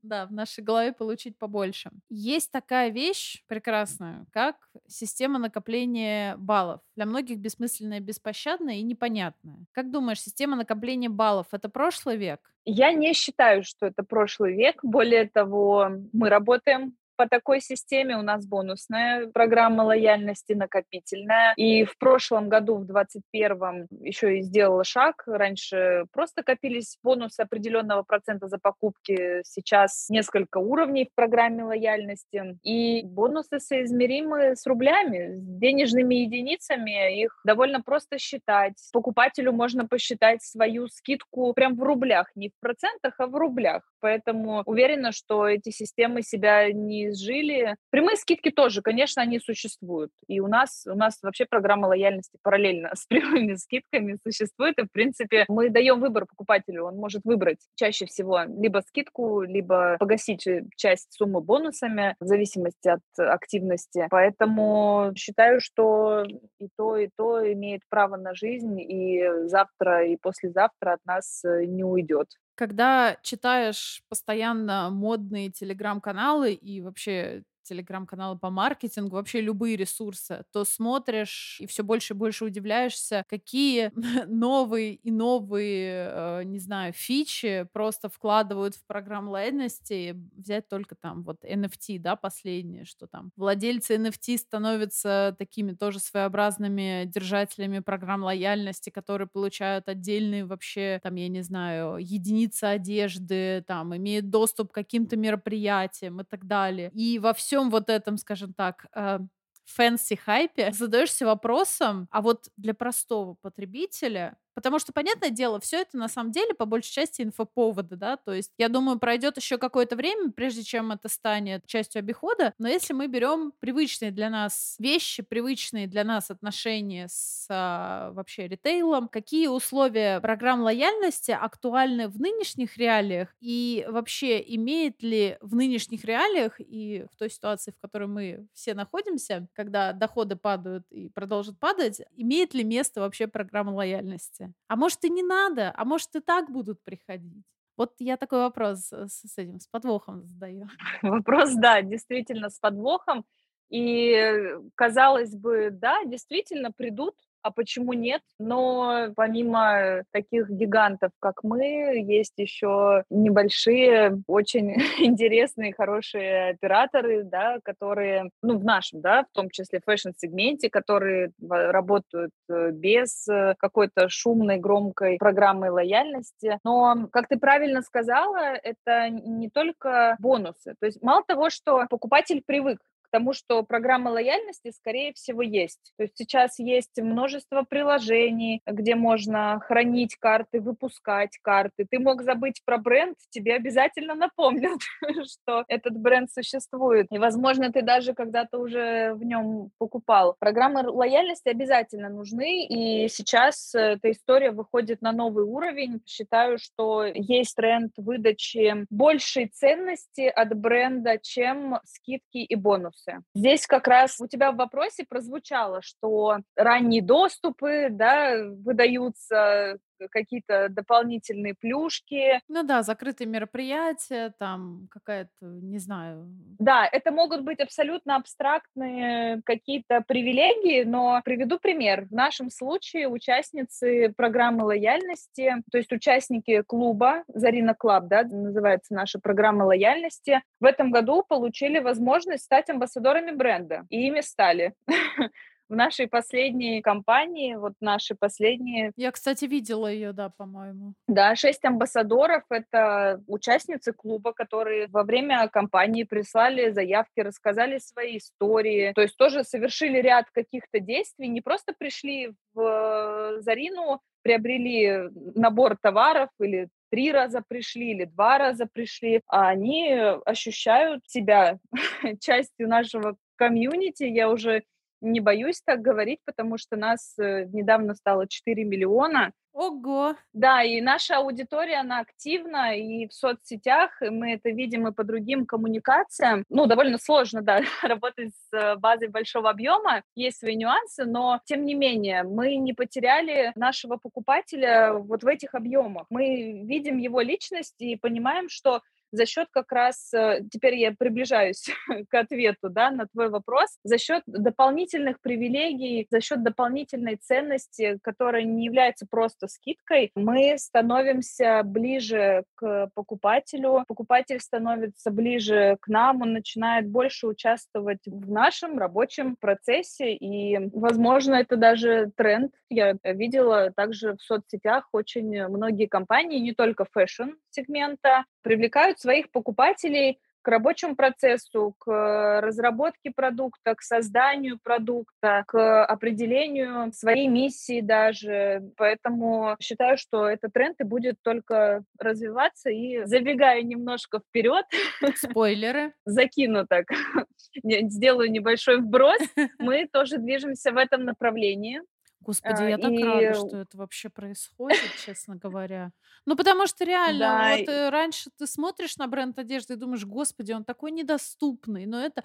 Да, 0.00 0.24
в 0.24 0.32
нашей 0.32 0.64
голове 0.64 0.94
получить 0.94 1.36
побольше. 1.36 1.90
Есть 2.08 2.50
такая 2.50 2.88
вещь 2.88 3.42
прекрасная, 3.46 4.24
как 4.32 4.56
система 4.86 5.38
накопления 5.38 6.34
баллов. 6.38 6.80
Для 6.96 7.04
многих 7.04 7.38
бессмысленная, 7.38 8.00
беспощадная 8.00 8.76
и 8.76 8.82
непонятная. 8.82 9.66
Как 9.72 9.90
думаешь, 9.90 10.22
система 10.28 10.56
накопления 10.56 11.08
баллов— 11.08 11.46
это 11.52 11.68
прошлый 11.68 12.16
век? 12.16 12.40
Я 12.64 12.92
не 12.92 13.14
считаю, 13.14 13.64
что 13.64 13.86
это 13.86 14.02
прошлый 14.02 14.54
век. 14.54 14.80
Более 14.82 15.26
того, 15.26 15.88
мы 16.12 16.28
работаем 16.28 16.94
по 17.18 17.28
такой 17.28 17.60
системе 17.60 18.16
у 18.16 18.22
нас 18.22 18.46
бонусная 18.46 19.26
программа 19.26 19.82
лояльности 19.82 20.52
накопительная. 20.52 21.52
И 21.56 21.84
в 21.84 21.98
прошлом 21.98 22.48
году, 22.48 22.76
в 22.76 22.86
2021, 22.86 23.88
еще 24.02 24.38
и 24.38 24.42
сделала 24.42 24.84
шаг. 24.84 25.24
Раньше 25.26 26.04
просто 26.12 26.44
копились 26.44 26.96
бонусы 27.02 27.40
определенного 27.40 28.04
процента 28.04 28.46
за 28.46 28.58
покупки. 28.58 29.40
Сейчас 29.42 30.06
несколько 30.08 30.58
уровней 30.58 31.06
в 31.10 31.14
программе 31.16 31.64
лояльности. 31.64 32.56
И 32.62 33.02
бонусы 33.04 33.58
соизмеримы 33.58 34.54
с 34.54 34.64
рублями, 34.64 35.40
с 35.40 35.58
денежными 35.58 36.14
единицами. 36.14 37.20
Их 37.20 37.40
довольно 37.44 37.82
просто 37.82 38.18
считать. 38.18 38.74
Покупателю 38.92 39.52
можно 39.52 39.88
посчитать 39.88 40.40
свою 40.44 40.86
скидку 40.86 41.52
прям 41.52 41.74
в 41.74 41.82
рублях, 41.82 42.30
не 42.36 42.50
в 42.50 42.52
процентах, 42.60 43.14
а 43.18 43.26
в 43.26 43.34
рублях. 43.34 43.82
Поэтому 43.98 44.62
уверена, 44.66 45.10
что 45.10 45.48
эти 45.48 45.70
системы 45.70 46.22
себя 46.22 46.72
не 46.72 47.07
не 47.08 47.12
изжили. 47.12 47.76
Прямые 47.90 48.16
скидки 48.16 48.50
тоже, 48.50 48.82
конечно, 48.82 49.22
они 49.22 49.38
существуют. 49.38 50.10
И 50.26 50.40
у 50.40 50.46
нас, 50.46 50.86
у 50.86 50.94
нас 50.94 51.18
вообще 51.22 51.46
программа 51.46 51.86
лояльности 51.86 52.38
параллельно 52.42 52.90
с 52.94 53.06
прямыми 53.06 53.54
скидками 53.54 54.18
существует. 54.22 54.78
И, 54.78 54.82
в 54.82 54.92
принципе, 54.92 55.44
мы 55.48 55.70
даем 55.70 56.00
выбор 56.00 56.26
покупателю. 56.26 56.84
Он 56.84 56.96
может 56.96 57.22
выбрать 57.24 57.58
чаще 57.74 58.06
всего 58.06 58.42
либо 58.42 58.82
скидку, 58.86 59.42
либо 59.42 59.96
погасить 59.98 60.46
часть 60.76 61.12
суммы 61.12 61.40
бонусами 61.40 62.16
в 62.20 62.26
зависимости 62.26 62.88
от 62.88 63.00
активности. 63.16 64.06
Поэтому 64.10 65.12
считаю, 65.16 65.60
что 65.60 66.24
и 66.58 66.68
то, 66.76 66.96
и 66.96 67.08
то 67.16 67.52
имеет 67.52 67.82
право 67.88 68.16
на 68.16 68.34
жизнь, 68.34 68.80
и 68.80 69.24
завтра, 69.44 70.06
и 70.06 70.16
послезавтра 70.16 70.94
от 70.94 71.04
нас 71.06 71.44
э, 71.44 71.64
не 71.64 71.84
уйдет. 71.84 72.28
Когда 72.58 73.16
читаешь 73.22 74.02
постоянно 74.08 74.90
модные 74.90 75.48
телеграм-каналы 75.48 76.54
и 76.54 76.80
вообще 76.80 77.44
телеграм-каналы 77.68 78.38
по 78.38 78.50
маркетингу, 78.50 79.16
вообще 79.16 79.40
любые 79.40 79.76
ресурсы, 79.76 80.44
то 80.52 80.64
смотришь 80.64 81.58
и 81.60 81.66
все 81.66 81.82
больше 81.84 82.14
и 82.14 82.16
больше 82.16 82.44
удивляешься, 82.44 83.24
какие 83.28 83.92
новые 84.26 84.94
и 84.94 85.10
новые, 85.10 86.10
э, 86.12 86.42
не 86.44 86.58
знаю, 86.58 86.92
фичи 86.92 87.66
просто 87.72 88.08
вкладывают 88.08 88.74
в 88.74 88.86
программу 88.86 89.30
лояльности. 89.32 90.16
Взять 90.36 90.68
только 90.68 90.94
там 90.94 91.22
вот 91.22 91.44
NFT, 91.44 91.98
да, 91.98 92.16
последнее, 92.16 92.84
что 92.84 93.06
там 93.06 93.30
владельцы 93.36 93.96
NFT 93.96 94.38
становятся 94.38 95.34
такими 95.38 95.72
тоже 95.72 95.98
своеобразными 96.00 97.04
держателями 97.06 97.80
программ 97.80 98.22
лояльности, 98.22 98.90
которые 98.90 99.28
получают 99.28 99.88
отдельные 99.88 100.44
вообще, 100.44 101.00
там, 101.02 101.14
я 101.16 101.28
не 101.28 101.42
знаю, 101.42 101.96
единицы 101.98 102.64
одежды, 102.64 103.64
там, 103.66 103.96
имеют 103.96 104.30
доступ 104.30 104.70
к 104.72 104.74
каким-то 104.74 105.16
мероприятиям 105.16 106.20
и 106.20 106.24
так 106.24 106.46
далее. 106.46 106.90
И 106.92 107.18
во 107.18 107.32
всем 107.34 107.57
всем 107.58 107.70
вот 107.70 107.90
этом, 107.90 108.16
скажем 108.18 108.52
так, 108.54 108.86
э, 108.94 109.18
fancy 109.66 110.16
хайпе 110.16 110.72
задаешься 110.72 111.26
вопросом, 111.26 112.08
а 112.10 112.20
вот 112.22 112.48
для 112.56 112.74
простого 112.74 113.34
потребителя 113.42 114.36
Потому 114.58 114.80
что, 114.80 114.92
понятное 114.92 115.30
дело, 115.30 115.60
все 115.60 115.82
это 115.82 115.96
на 115.96 116.08
самом 116.08 116.32
деле 116.32 116.52
по 116.52 116.64
большей 116.64 116.90
части 116.92 117.22
инфоповоды, 117.22 117.94
да, 117.94 118.16
то 118.16 118.32
есть 118.34 118.50
я 118.58 118.68
думаю, 118.68 118.98
пройдет 118.98 119.36
еще 119.36 119.56
какое-то 119.56 119.94
время, 119.94 120.32
прежде 120.32 120.64
чем 120.64 120.90
это 120.90 121.08
станет 121.08 121.64
частью 121.66 122.00
обихода, 122.00 122.52
но 122.58 122.66
если 122.66 122.92
мы 122.92 123.06
берем 123.06 123.52
привычные 123.60 124.10
для 124.10 124.28
нас 124.30 124.74
вещи, 124.80 125.22
привычные 125.22 125.86
для 125.86 126.02
нас 126.02 126.32
отношения 126.32 127.06
с 127.08 127.46
а, 127.48 128.10
вообще 128.14 128.48
ритейлом, 128.48 129.06
какие 129.06 129.46
условия 129.46 130.18
программ 130.20 130.62
лояльности 130.62 131.30
актуальны 131.30 132.08
в 132.08 132.18
нынешних 132.20 132.76
реалиях 132.76 133.36
и 133.40 133.86
вообще 133.88 134.42
имеет 134.56 135.04
ли 135.04 135.36
в 135.40 135.54
нынешних 135.54 136.04
реалиях 136.04 136.56
и 136.58 137.06
в 137.12 137.16
той 137.16 137.30
ситуации, 137.30 137.70
в 137.70 137.80
которой 137.80 138.08
мы 138.08 138.48
все 138.54 138.74
находимся, 138.74 139.46
когда 139.54 139.92
доходы 139.92 140.34
падают 140.34 140.84
и 140.90 141.08
продолжат 141.10 141.60
падать, 141.60 142.00
имеет 142.16 142.54
ли 142.54 142.64
место 142.64 143.00
вообще 143.00 143.28
программа 143.28 143.70
лояльности? 143.70 144.47
А 144.68 144.76
может, 144.76 145.04
и 145.04 145.10
не 145.10 145.22
надо? 145.22 145.72
А 145.76 145.84
может, 145.84 146.14
и 146.16 146.20
так 146.20 146.50
будут 146.50 146.82
приходить? 146.84 147.44
Вот 147.76 147.94
я 148.00 148.16
такой 148.16 148.40
вопрос 148.40 148.92
с, 148.92 149.08
с 149.08 149.38
этим, 149.38 149.60
с 149.60 149.68
подвохом 149.68 150.24
задаю. 150.24 150.68
Вопрос, 151.02 151.54
да, 151.54 151.80
действительно, 151.82 152.50
с 152.50 152.58
подвохом. 152.58 153.24
И, 153.70 154.10
э, 154.10 154.60
казалось 154.74 155.36
бы, 155.36 155.70
да, 155.70 156.04
действительно 156.04 156.72
придут 156.72 157.14
а 157.42 157.50
почему 157.50 157.92
нет? 157.92 158.22
Но 158.38 159.08
помимо 159.16 160.02
таких 160.12 160.50
гигантов, 160.50 161.10
как 161.20 161.42
мы, 161.42 162.02
есть 162.06 162.34
еще 162.36 163.04
небольшие, 163.10 164.22
очень 164.26 164.72
интересные, 164.98 165.72
хорошие 165.72 166.50
операторы, 166.50 167.24
да, 167.24 167.58
которые, 167.62 168.30
ну, 168.42 168.58
в 168.58 168.64
нашем, 168.64 169.00
да, 169.00 169.24
в 169.24 169.34
том 169.34 169.50
числе 169.50 169.80
фэшн-сегменте, 169.84 170.70
которые 170.70 171.32
работают 171.40 172.32
э, 172.48 172.70
без 172.72 173.26
э, 173.28 173.54
какой-то 173.58 174.08
шумной, 174.08 174.58
громкой 174.58 175.18
программы 175.18 175.70
лояльности. 175.70 176.58
Но, 176.64 177.08
как 177.12 177.28
ты 177.28 177.38
правильно 177.38 177.82
сказала, 177.82 178.54
это 178.62 179.08
не 179.10 179.48
только 179.50 180.16
бонусы. 180.18 180.74
То 180.80 180.86
есть 180.86 181.02
мало 181.02 181.22
того, 181.26 181.50
что 181.50 181.86
покупатель 181.88 182.42
привык 182.44 182.78
к 183.08 183.10
тому, 183.10 183.32
что 183.32 183.62
программа 183.62 184.10
лояльности, 184.10 184.70
скорее 184.70 185.12
всего, 185.14 185.42
есть. 185.42 185.92
То 185.96 186.02
есть 186.04 186.14
сейчас 186.16 186.58
есть 186.58 187.00
множество 187.00 187.62
приложений, 187.62 188.60
где 188.66 188.94
можно 188.94 189.60
хранить 189.60 190.16
карты, 190.16 190.60
выпускать 190.60 191.38
карты. 191.40 191.86
Ты 191.90 191.98
мог 191.98 192.22
забыть 192.22 192.62
про 192.64 192.76
бренд, 192.76 193.16
тебе 193.30 193.54
обязательно 193.54 194.14
напомнят, 194.14 194.80
что 195.26 195.64
этот 195.68 195.96
бренд 195.98 196.30
существует. 196.30 197.06
И, 197.10 197.18
возможно, 197.18 197.72
ты 197.72 197.82
даже 197.82 198.12
когда-то 198.12 198.58
уже 198.58 199.14
в 199.14 199.24
нем 199.24 199.70
покупал. 199.78 200.36
Программы 200.38 200.86
лояльности 200.86 201.48
обязательно 201.48 202.10
нужны, 202.10 202.66
и 202.66 203.08
сейчас 203.08 203.74
эта 203.74 204.10
история 204.10 204.50
выходит 204.50 205.00
на 205.00 205.12
новый 205.12 205.44
уровень. 205.44 206.02
Считаю, 206.06 206.58
что 206.58 207.04
есть 207.04 207.56
тренд 207.56 207.92
выдачи 207.96 208.86
большей 208.90 209.46
ценности 209.46 210.26
от 210.26 210.54
бренда, 210.54 211.18
чем 211.18 211.80
скидки 211.84 212.38
и 212.38 212.54
бонусы 212.54 212.97
бонусы. 213.06 213.22
Здесь 213.34 213.66
как 213.66 213.86
раз 213.86 214.20
у 214.20 214.26
тебя 214.26 214.52
в 214.52 214.56
вопросе 214.56 215.04
прозвучало, 215.08 215.82
что 215.82 216.38
ранние 216.56 217.02
доступы 217.02 217.88
да, 217.90 218.44
выдаются 218.44 219.78
какие-то 220.10 220.68
дополнительные 220.68 221.54
плюшки. 221.54 222.40
Ну 222.48 222.62
да, 222.62 222.82
закрытые 222.82 223.26
мероприятия, 223.26 224.32
там 224.38 224.88
какая-то, 224.90 225.30
не 225.40 225.78
знаю. 225.78 226.26
Да, 226.58 226.88
это 226.90 227.10
могут 227.10 227.42
быть 227.42 227.60
абсолютно 227.60 228.16
абстрактные 228.16 229.42
какие-то 229.44 230.02
привилегии, 230.06 230.84
но 230.84 231.20
приведу 231.24 231.58
пример. 231.58 232.06
В 232.06 232.12
нашем 232.12 232.50
случае 232.50 233.08
участницы 233.08 234.12
программы 234.16 234.64
лояльности, 234.64 235.56
то 235.70 235.78
есть 235.78 235.92
участники 235.92 236.62
клуба 236.62 237.24
Zarina 237.28 237.74
Club, 237.74 238.06
да, 238.08 238.22
называется 238.22 238.94
наша 238.94 239.18
программа 239.18 239.64
лояльности, 239.64 240.42
в 240.60 240.64
этом 240.64 240.90
году 240.90 241.24
получили 241.26 241.78
возможность 241.78 242.44
стать 242.44 242.70
амбассадорами 242.70 243.32
бренда, 243.32 243.86
и 243.90 244.06
ими 244.06 244.20
стали. 244.20 244.74
в 245.68 245.74
нашей 245.74 246.08
последней 246.08 246.80
кампании, 246.80 247.54
вот 247.54 247.74
наши 247.80 248.14
последние... 248.14 248.92
Я, 248.96 249.10
кстати, 249.12 249.44
видела 249.44 249.86
ее, 249.86 250.12
да, 250.12 250.30
по-моему. 250.36 250.94
Да, 251.06 251.36
шесть 251.36 251.64
амбассадоров— 251.64 252.42
это 252.50 253.22
участницы 253.26 253.92
клуба, 253.92 254.32
которые 254.32 254.88
во 254.88 255.04
время 255.04 255.48
кампании 255.48 256.04
прислали 256.04 256.70
заявки, 256.70 257.20
рассказали 257.20 257.78
свои 257.78 258.18
истории, 258.18 258.92
то 258.94 259.02
есть 259.02 259.16
тоже 259.16 259.44
совершили 259.44 259.98
ряд 259.98 260.26
каких-то 260.32 260.80
действий, 260.80 261.28
не 261.28 261.40
просто 261.40 261.74
пришли 261.78 262.32
в 262.54 263.36
Зарину, 263.40 264.00
приобрели 264.22 265.10
набор 265.34 265.76
товаров 265.80 266.28
или 266.40 266.68
три 266.90 267.12
раза 267.12 267.42
пришли 267.46 267.92
или 267.92 268.04
два 268.04 268.38
раза 268.38 268.66
пришли, 268.66 269.22
а 269.26 269.48
они 269.48 269.92
ощущают 270.24 271.02
себя 271.06 271.58
частью 272.20 272.68
нашего 272.68 273.16
комьюнити. 273.36 274.04
Я 274.04 274.30
уже 274.30 274.64
не 275.00 275.20
боюсь 275.20 275.60
так 275.64 275.80
говорить, 275.80 276.20
потому 276.24 276.58
что 276.58 276.76
нас 276.76 277.14
э, 277.18 277.44
недавно 277.52 277.94
стало 277.94 278.26
4 278.26 278.64
миллиона. 278.64 279.32
Ого! 279.52 280.14
Да, 280.32 280.62
и 280.62 280.80
наша 280.80 281.16
аудитория, 281.16 281.80
она 281.80 281.98
активна 281.98 282.76
и 282.76 283.08
в 283.08 283.12
соцсетях, 283.12 284.00
и 284.00 284.08
мы 284.08 284.34
это 284.34 284.50
видим 284.50 284.86
и 284.86 284.92
по 284.92 285.02
другим 285.02 285.46
коммуникациям. 285.46 286.44
Ну, 286.48 286.66
довольно 286.66 286.96
сложно, 286.98 287.42
да, 287.42 287.62
работать 287.82 288.30
с 288.34 288.56
э, 288.56 288.76
базой 288.76 289.08
большого 289.08 289.50
объема, 289.50 290.02
есть 290.14 290.38
свои 290.38 290.54
нюансы, 290.54 291.04
но, 291.06 291.40
тем 291.44 291.64
не 291.64 291.74
менее, 291.74 292.22
мы 292.22 292.54
не 292.54 292.72
потеряли 292.72 293.50
нашего 293.56 293.96
покупателя 293.96 294.92
вот 294.92 295.24
в 295.24 295.26
этих 295.26 295.54
объемах. 295.56 296.06
Мы 296.08 296.62
видим 296.64 296.98
его 296.98 297.20
личность 297.20 297.80
и 297.80 297.96
понимаем, 297.96 298.48
что 298.48 298.82
за 299.12 299.26
счет 299.26 299.48
как 299.50 299.72
раз, 299.72 300.12
э, 300.12 300.40
теперь 300.50 300.76
я 300.76 300.92
приближаюсь 300.96 301.70
к 302.10 302.14
ответу 302.14 302.68
да, 302.68 302.90
на 302.90 303.06
твой 303.06 303.28
вопрос, 303.28 303.78
за 303.84 303.98
счет 303.98 304.22
дополнительных 304.26 305.20
привилегий, 305.20 306.06
за 306.10 306.20
счет 306.20 306.42
дополнительной 306.42 307.16
ценности, 307.16 307.98
которая 308.02 308.42
не 308.42 308.64
является 308.64 309.06
просто 309.08 309.48
скидкой, 309.48 310.10
мы 310.14 310.56
становимся 310.58 311.62
ближе 311.64 312.44
к 312.54 312.90
покупателю, 312.94 313.84
покупатель 313.86 314.40
становится 314.40 315.10
ближе 315.10 315.76
к 315.80 315.88
нам, 315.88 316.22
он 316.22 316.32
начинает 316.32 316.88
больше 316.88 317.26
участвовать 317.26 318.00
в 318.06 318.30
нашем 318.30 318.78
рабочем 318.78 319.36
процессе, 319.36 320.12
и, 320.12 320.58
возможно, 320.72 321.34
это 321.34 321.56
даже 321.56 322.10
тренд. 322.16 322.52
Я 322.70 322.96
видела 323.02 323.72
также 323.74 324.14
в 324.14 324.22
соцсетях 324.22 324.88
очень 324.92 325.46
многие 325.48 325.86
компании, 325.86 326.38
не 326.38 326.52
только 326.52 326.84
фэшн-сегмента, 326.84 328.24
привлекают 328.42 328.97
своих 328.98 329.30
покупателей 329.30 330.18
к 330.42 330.48
рабочему 330.48 330.96
процессу, 330.96 331.74
к 331.78 332.40
разработке 332.40 333.10
продукта, 333.14 333.74
к 333.74 333.82
созданию 333.82 334.58
продукта, 334.62 335.44
к 335.46 335.84
определению 335.84 336.92
своей 336.92 337.28
миссии 337.28 337.80
даже. 337.80 338.62
Поэтому 338.76 339.56
считаю, 339.60 339.98
что 339.98 340.26
этот 340.26 340.52
тренд 340.52 340.80
и 340.80 340.84
будет 340.84 341.16
только 341.22 341.82
развиваться. 341.98 342.70
И 342.70 343.04
забегая 343.04 343.62
немножко 343.62 344.20
вперед, 344.20 344.64
спойлеры, 345.16 345.92
закину 346.04 346.66
так, 346.66 346.86
сделаю 347.62 348.30
небольшой 348.30 348.80
вброс, 348.80 349.20
мы 349.58 349.86
тоже 349.92 350.18
движемся 350.18 350.72
в 350.72 350.76
этом 350.76 351.04
направлении. 351.04 351.82
Господи, 352.20 352.62
а, 352.62 352.68
я 352.68 352.78
так 352.78 352.92
рада, 352.98 353.34
что 353.34 353.56
это 353.58 353.76
вообще 353.76 354.08
происходит, 354.08 354.80
честно 355.04 355.36
говоря. 355.42 355.92
Ну, 356.26 356.36
потому 356.36 356.66
что 356.66 356.84
реально, 356.84 357.18
Да, 357.18 357.56
вот 357.56 357.68
э, 357.68 357.90
раньше 357.90 358.30
ты 358.36 358.46
смотришь 358.46 358.96
на 358.96 359.06
бренд 359.06 359.38
одежды 359.38 359.74
и 359.74 359.76
думаешь, 359.76 360.04
господи, 360.04 360.52
он 360.52 360.64
такой 360.64 360.90
недоступный, 360.90 361.86
но 361.86 362.00
это... 362.00 362.24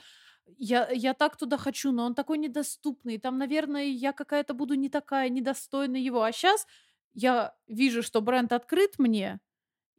Я, 0.57 0.89
я 0.91 1.13
так 1.13 1.37
туда 1.37 1.57
хочу, 1.57 1.91
но 1.91 2.05
он 2.05 2.15
такой 2.15 2.37
недоступный. 2.37 3.17
Там, 3.17 3.37
наверное, 3.37 3.85
я 3.85 4.11
какая-то 4.11 4.53
буду 4.53 4.73
не 4.73 4.89
такая, 4.89 5.29
недостойна 5.29 5.95
его. 5.95 6.21
А 6.21 6.31
сейчас 6.33 6.67
я 7.13 7.53
вижу, 7.67 8.03
что 8.03 8.19
бренд 8.21 8.51
открыт 8.51 8.95
мне, 8.97 9.39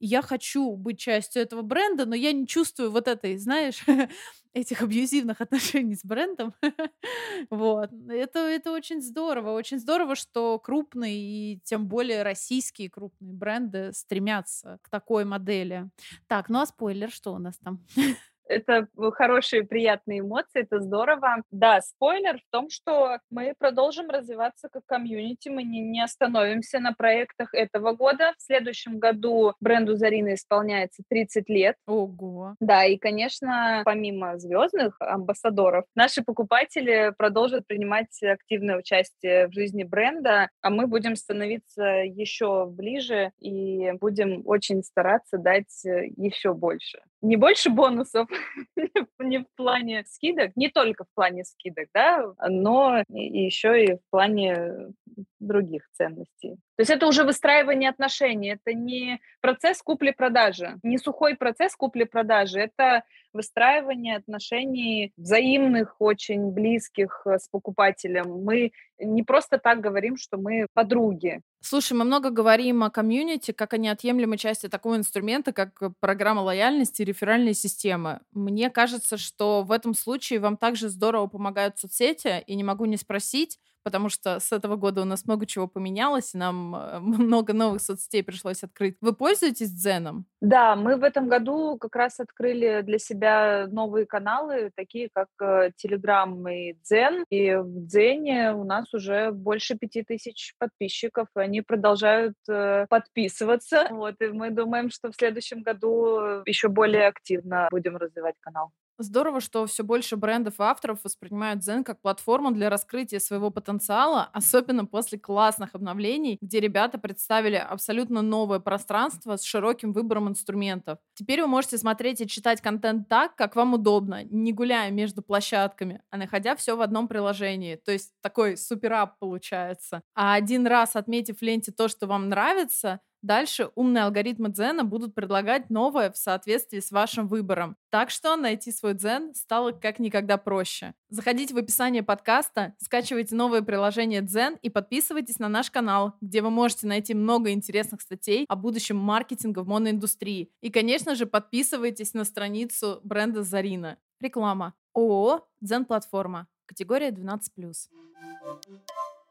я 0.00 0.22
хочу 0.22 0.76
быть 0.76 0.98
частью 0.98 1.42
этого 1.42 1.62
бренда, 1.62 2.06
но 2.06 2.14
я 2.14 2.32
не 2.32 2.46
чувствую 2.46 2.90
вот 2.90 3.08
этой, 3.08 3.36
знаешь, 3.38 3.84
этих 4.52 4.82
абьюзивных 4.82 5.40
отношений 5.40 5.94
с 5.94 6.04
брендом. 6.04 6.54
вот. 7.50 7.90
Это, 8.08 8.40
это 8.40 8.72
очень 8.72 9.00
здорово. 9.00 9.52
Очень 9.52 9.78
здорово, 9.78 10.14
что 10.14 10.58
крупные 10.58 11.16
и 11.16 11.60
тем 11.64 11.88
более 11.88 12.22
российские 12.22 12.90
крупные 12.90 13.32
бренды 13.34 13.92
стремятся 13.92 14.78
к 14.82 14.88
такой 14.88 15.24
модели. 15.24 15.88
Так, 16.28 16.48
ну 16.48 16.60
а 16.60 16.66
спойлер, 16.66 17.10
что 17.10 17.34
у 17.34 17.38
нас 17.38 17.58
там? 17.58 17.84
это 18.48 18.88
хорошие, 19.12 19.64
приятные 19.64 20.20
эмоции, 20.20 20.62
это 20.62 20.80
здорово. 20.80 21.42
Да, 21.50 21.80
спойлер 21.80 22.38
в 22.38 22.50
том, 22.50 22.70
что 22.70 23.18
мы 23.30 23.54
продолжим 23.58 24.10
развиваться 24.10 24.68
как 24.68 24.84
комьюнити, 24.86 25.48
мы 25.48 25.62
не, 25.62 25.80
не 25.80 26.02
остановимся 26.02 26.78
на 26.80 26.92
проектах 26.92 27.54
этого 27.54 27.92
года. 27.92 28.32
В 28.38 28.42
следующем 28.42 28.98
году 28.98 29.54
бренду 29.60 29.96
Зарина 29.96 30.34
исполняется 30.34 31.02
30 31.08 31.48
лет. 31.48 31.76
Ого! 31.86 32.54
Да, 32.60 32.84
и, 32.84 32.96
конечно, 32.96 33.82
помимо 33.84 34.38
звездных 34.38 34.96
амбассадоров, 35.00 35.84
наши 35.94 36.22
покупатели 36.22 37.12
продолжат 37.16 37.66
принимать 37.66 38.22
активное 38.22 38.78
участие 38.78 39.48
в 39.48 39.52
жизни 39.52 39.84
бренда, 39.84 40.50
а 40.60 40.70
мы 40.70 40.86
будем 40.86 41.16
становиться 41.16 41.82
еще 42.04 42.66
ближе 42.66 43.32
и 43.38 43.92
будем 44.00 44.42
очень 44.44 44.82
стараться 44.82 45.38
дать 45.38 45.84
еще 45.84 46.54
больше. 46.54 47.00
Не 47.23 47.37
больше 47.37 47.71
бонусов, 47.71 48.28
не 49.18 49.38
в 49.38 49.47
плане 49.56 50.04
скидок, 50.06 50.52
не 50.56 50.68
только 50.68 51.04
в 51.04 51.09
плане 51.14 51.44
скидок, 51.44 51.88
да, 51.94 52.35
но 52.49 53.02
еще 53.09 53.85
и 53.85 53.94
в 53.94 54.00
плане 54.11 54.92
других 55.40 55.88
ценностей. 55.92 56.56
То 56.76 56.80
есть 56.80 56.90
это 56.90 57.06
уже 57.06 57.25
выстраивание 57.25 57.90
отношений, 57.90 58.54
это 58.54 58.73
не 58.76 59.21
процесс 59.40 59.83
купли-продажи, 59.83 60.78
не 60.83 60.99
сухой 60.99 61.37
процесс 61.37 61.76
купли-продажи, 61.76 62.61
это 62.61 63.04
выстраивание 63.33 64.16
отношений 64.16 65.12
взаимных, 65.16 65.97
очень 66.00 66.50
близких 66.52 67.23
э, 67.26 67.38
с 67.38 67.49
покупателем. 67.49 68.44
Мы 68.44 68.73
не 68.99 69.23
просто 69.23 69.59
так 69.59 69.80
говорим, 69.80 70.16
что 70.16 70.38
мы 70.38 70.66
подруги. 70.73 71.40
Слушай, 71.61 71.94
мы 71.94 72.04
много 72.04 72.30
говорим 72.30 72.85
о 72.85 72.90
комьюнити 72.90 73.52
как 73.52 73.75
о 73.75 73.78
неотъемлемой 73.78 74.38
части 74.38 74.68
такого 74.68 74.97
инструмента, 74.97 75.52
как 75.52 75.80
программа 75.99 76.40
лояльности 76.40 77.02
и 77.02 77.04
реферальные 77.04 77.54
системы. 77.54 78.21
Мне 78.33 78.71
кажется, 78.71 79.16
что 79.16 79.62
в 79.62 79.73
этом 79.73 79.94
случае 79.94 80.40
вам 80.40 80.56
также 80.56 80.88
здорово 80.88 81.26
помогают 81.26 81.78
соцсети, 81.78 82.42
и 82.47 82.54
не 82.54 82.64
могу 82.64 82.85
не 82.85 82.97
спросить, 82.97 83.59
потому 83.84 84.08
что 84.08 84.40
с 84.40 84.50
этого 84.50 84.76
года 84.76 85.02
у 85.02 85.04
нас 85.04 85.26
много 85.26 85.46
чего 85.46 85.68
поменялось, 85.68 86.34
и 86.34 86.38
нам 86.38 86.74
э, 86.74 86.98
много 87.00 87.52
новых 87.52 87.80
соцсетей 87.80 88.24
пришлось 88.24 88.64
открыть. 88.64 88.96
Вы 89.00 89.14
пользуетесь 89.14 89.70
Дзеном? 89.70 90.26
Да, 90.40 90.74
мы 90.74 90.96
в 90.96 91.04
этом 91.04 91.28
году 91.28 91.78
как 91.78 91.94
раз 91.94 92.18
открыли 92.18 92.80
для 92.82 92.98
себя 92.98 93.66
новые 93.70 94.06
каналы, 94.06 94.70
такие 94.74 95.08
как 95.12 95.28
Telegram 95.40 96.48
э, 96.48 96.54
и 96.54 96.72
Дзен. 96.82 97.24
И 97.30 97.54
в 97.54 97.86
Дзене 97.86 98.52
у 98.54 98.64
нас 98.64 98.92
уже 98.94 99.30
больше 99.30 99.76
пяти 99.76 100.02
тысяч 100.02 100.54
подписчиков, 100.58 101.28
и 101.36 101.40
они 101.40 101.60
продолжают 101.60 102.34
э, 102.48 102.86
подписываться. 102.88 103.86
Вот, 103.90 104.16
и 104.20 104.28
мы 104.28 104.50
думаем, 104.50 104.90
что 104.90 105.12
в 105.12 105.14
следующем 105.16 105.62
году 105.62 106.42
еще 106.46 106.68
более 106.68 107.06
активно 107.06 107.68
будем 107.70 107.96
развивать 107.96 108.36
канал. 108.40 108.70
Здорово, 108.98 109.40
что 109.40 109.66
все 109.66 109.82
больше 109.82 110.16
брендов 110.16 110.60
и 110.60 110.62
авторов 110.62 111.00
воспринимают 111.02 111.62
Zen 111.66 111.82
как 111.82 112.00
платформу 112.00 112.52
для 112.52 112.70
раскрытия 112.70 113.18
своего 113.18 113.50
потенциала, 113.50 114.30
особенно 114.32 114.86
после 114.86 115.18
классных 115.18 115.74
обновлений, 115.74 116.38
где 116.40 116.60
ребята 116.60 116.96
представили 116.98 117.56
абсолютно 117.56 118.22
новое 118.22 118.60
пространство 118.60 119.36
с 119.36 119.42
широким 119.42 119.92
выбором 119.92 120.28
инструментов. 120.28 120.98
Теперь 121.14 121.40
вы 121.42 121.48
можете 121.48 121.76
смотреть 121.76 122.20
и 122.20 122.28
читать 122.28 122.61
контент 122.61 123.09
так, 123.09 123.35
как 123.35 123.57
вам 123.57 123.74
удобно, 123.74 124.22
не 124.24 124.52
гуляя 124.52 124.92
между 124.92 125.22
площадками, 125.22 126.00
а 126.11 126.16
находя 126.16 126.54
все 126.54 126.76
в 126.76 126.80
одном 126.80 127.09
приложении. 127.09 127.74
То 127.74 127.90
есть 127.90 128.12
такой 128.22 128.57
суперап 128.57 129.18
получается. 129.18 130.02
А 130.14 130.35
один 130.35 130.68
раз 130.68 130.94
отметив 130.94 131.38
в 131.38 131.42
ленте 131.42 131.72
то, 131.72 131.88
что 131.88 132.07
вам 132.07 132.28
нравится, 132.28 133.00
Дальше 133.24 133.70
умные 133.74 134.04
алгоритмы 134.04 134.50
Дзена 134.50 134.84
будут 134.84 135.14
предлагать 135.14 135.70
новое 135.70 136.10
в 136.10 136.16
соответствии 136.18 136.80
с 136.80 136.90
вашим 136.90 137.26
выбором. 137.26 137.74
Так 137.88 138.10
что 138.10 138.37
найти 138.37 138.70
свой 138.70 138.92
Дзен 138.92 139.34
стало 139.34 139.72
как 139.72 139.98
никогда 139.98 140.37
проще. 140.37 140.92
Заходите 141.08 141.54
в 141.54 141.56
описание 141.56 142.02
подкаста, 142.02 142.74
скачивайте 142.78 143.34
новое 143.34 143.62
приложение 143.62 144.20
Дзен 144.20 144.58
и 144.60 144.68
подписывайтесь 144.68 145.38
на 145.38 145.48
наш 145.48 145.70
канал, 145.70 146.18
где 146.20 146.42
вы 146.42 146.50
можете 146.50 146.87
найти 146.87 147.14
много 147.14 147.52
интересных 147.52 148.02
статей 148.02 148.44
о 148.46 148.56
будущем 148.56 148.98
маркетинга 148.98 149.60
в 149.60 149.68
моноиндустрии. 149.68 150.52
И, 150.60 150.70
конечно 150.70 151.14
же, 151.14 151.24
подписывайтесь 151.24 152.12
на 152.12 152.24
страницу 152.24 153.00
бренда 153.04 153.42
Зарина. 153.42 153.96
Реклама. 154.20 154.74
ООО 154.92 155.48
«Дзен-платформа». 155.62 156.46
Категория 156.66 157.08
12+. 157.08 157.40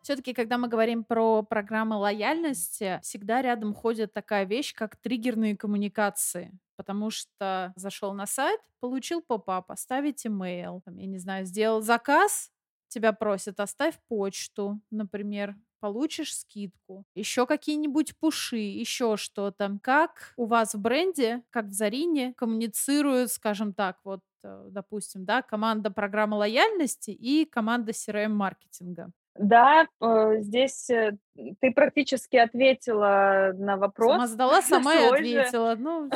Все-таки, 0.04 0.34
когда 0.34 0.58
мы 0.58 0.68
говорим 0.68 1.06
про 1.06 1.44
программы 1.44 1.96
лояльности, 1.96 3.00
всегда 3.02 3.42
рядом 3.42 3.74
ходит 3.74 4.14
такая 4.14 4.44
вещь, 4.44 4.76
как 4.76 4.98
триггерные 4.98 5.56
коммуникации. 5.56 6.52
Потому 6.76 7.10
что 7.10 7.72
зашел 7.78 8.14
на 8.14 8.26
сайт, 8.26 8.60
получил 8.82 9.22
поп-ап, 9.22 9.72
оставить 9.72 10.28
имейл, 10.28 10.84
я 10.86 11.06
не 11.06 11.20
знаю, 11.20 11.46
сделал 11.46 11.82
заказ, 11.82 12.52
тебя 12.90 13.14
просят, 13.14 13.62
оставь 13.62 13.98
почту, 14.10 14.82
например, 14.92 15.56
получишь 15.80 16.36
скидку, 16.38 17.06
еще 17.16 17.46
какие-нибудь 17.46 18.18
пуши, 18.18 18.58
еще 18.58 19.16
что-то. 19.16 19.80
Как 19.82 20.34
у 20.36 20.46
вас 20.46 20.74
в 20.74 20.82
бренде, 20.82 21.44
как 21.50 21.68
в 21.68 21.72
Зарине, 21.72 22.34
коммуницируют, 22.34 23.32
скажем 23.32 23.74
так, 23.74 24.00
вот 24.04 24.22
э, 24.44 24.68
допустим, 24.70 25.24
да, 25.26 25.42
команда 25.42 25.92
программы 25.92 26.38
лояльности 26.38 27.12
и 27.12 27.46
команда 27.46 27.94
CRM-маркетинга? 27.94 29.12
Да, 29.36 29.88
э, 30.00 30.36
здесь 30.40 30.90
э, 30.90 31.18
ты 31.60 31.72
практически 31.72 32.36
ответила 32.36 33.52
на 33.56 33.78
вопрос. 33.78 34.12
Сама 34.12 34.28
задала, 34.28 34.62
сама 34.62 34.96
и 34.96 35.06
ответила. 35.06 35.76
Ну, 35.78 36.10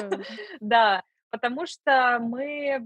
Да, 0.60 1.02
потому 1.30 1.66
что 1.66 2.18
мы 2.20 2.44
э, 2.44 2.80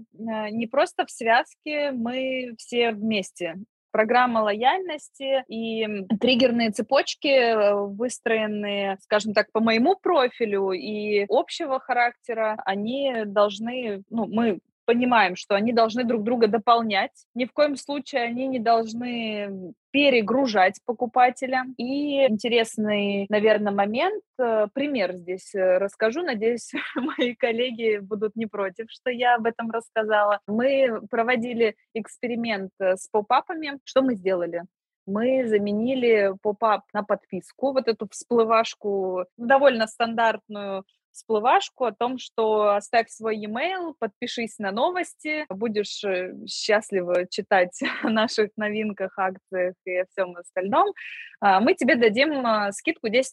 не 0.51 0.67
просто 0.67 1.05
в 1.05 1.11
связке, 1.11 1.91
мы 1.91 2.53
все 2.57 2.91
вместе. 2.91 3.55
Программа 3.91 4.39
лояльности 4.41 5.43
и 5.47 6.05
триггерные 6.19 6.69
цепочки, 6.69 7.87
выстроенные, 7.87 8.99
скажем 9.01 9.33
так, 9.33 9.51
по 9.51 9.61
моему 9.61 9.95
профилю 9.95 10.73
и 10.73 11.25
общего 11.27 11.79
характера, 11.79 12.61
они 12.65 13.23
должны, 13.25 14.03
ну, 14.11 14.27
мы 14.27 14.59
понимаем, 14.89 15.35
что 15.35 15.53
они 15.53 15.71
должны 15.71 16.03
друг 16.03 16.23
друга 16.23 16.47
дополнять. 16.47 17.11
Ни 17.35 17.45
в 17.45 17.53
коем 17.53 17.75
случае 17.75 18.23
они 18.23 18.47
не 18.47 18.57
должны 18.57 19.75
перегружать 19.91 20.79
покупателя. 20.83 21.65
И 21.77 22.25
интересный, 22.25 23.27
наверное, 23.29 23.71
момент, 23.71 24.23
э, 24.39 24.65
пример 24.73 25.13
здесь 25.13 25.53
э, 25.53 25.77
расскажу. 25.77 26.23
Надеюсь, 26.23 26.71
мои 26.95 27.35
коллеги 27.35 27.99
будут 27.99 28.35
не 28.35 28.47
против, 28.47 28.87
что 28.89 29.11
я 29.11 29.35
об 29.35 29.45
этом 29.45 29.69
рассказала. 29.69 30.39
Мы 30.47 31.01
проводили 31.11 31.75
эксперимент 31.93 32.71
э, 32.79 32.95
с 32.95 33.07
поп-апами. 33.09 33.77
Что 33.83 34.01
мы 34.01 34.15
сделали? 34.15 34.63
мы 35.09 35.47
заменили 35.47 36.33
поп-ап 36.43 36.83
на 36.93 37.03
подписку, 37.03 37.73
вот 37.73 37.87
эту 37.87 38.07
всплывашку 38.11 39.25
довольно 39.37 39.87
стандартную 39.87 40.83
всплывашку 41.19 41.85
о 41.85 41.91
том, 41.91 42.17
что 42.17 42.75
оставь 42.75 43.09
свой 43.09 43.37
e-mail, 43.37 43.93
подпишись 43.99 44.57
на 44.57 44.71
новости, 44.71 45.45
будешь 45.49 46.03
э, 46.03 46.33
счастливо 46.47 47.27
читать 47.27 47.79
о 48.03 48.09
наших 48.09 48.49
новинках, 48.57 49.17
акциях 49.17 49.75
и 49.85 49.97
о 49.97 50.05
всем 50.05 50.35
остальном. 50.37 50.93
А, 51.41 51.59
мы 51.59 51.73
тебе 51.73 51.95
дадим 51.95 52.45
а, 52.45 52.71
скидку 52.71 53.07
10% 53.07 53.23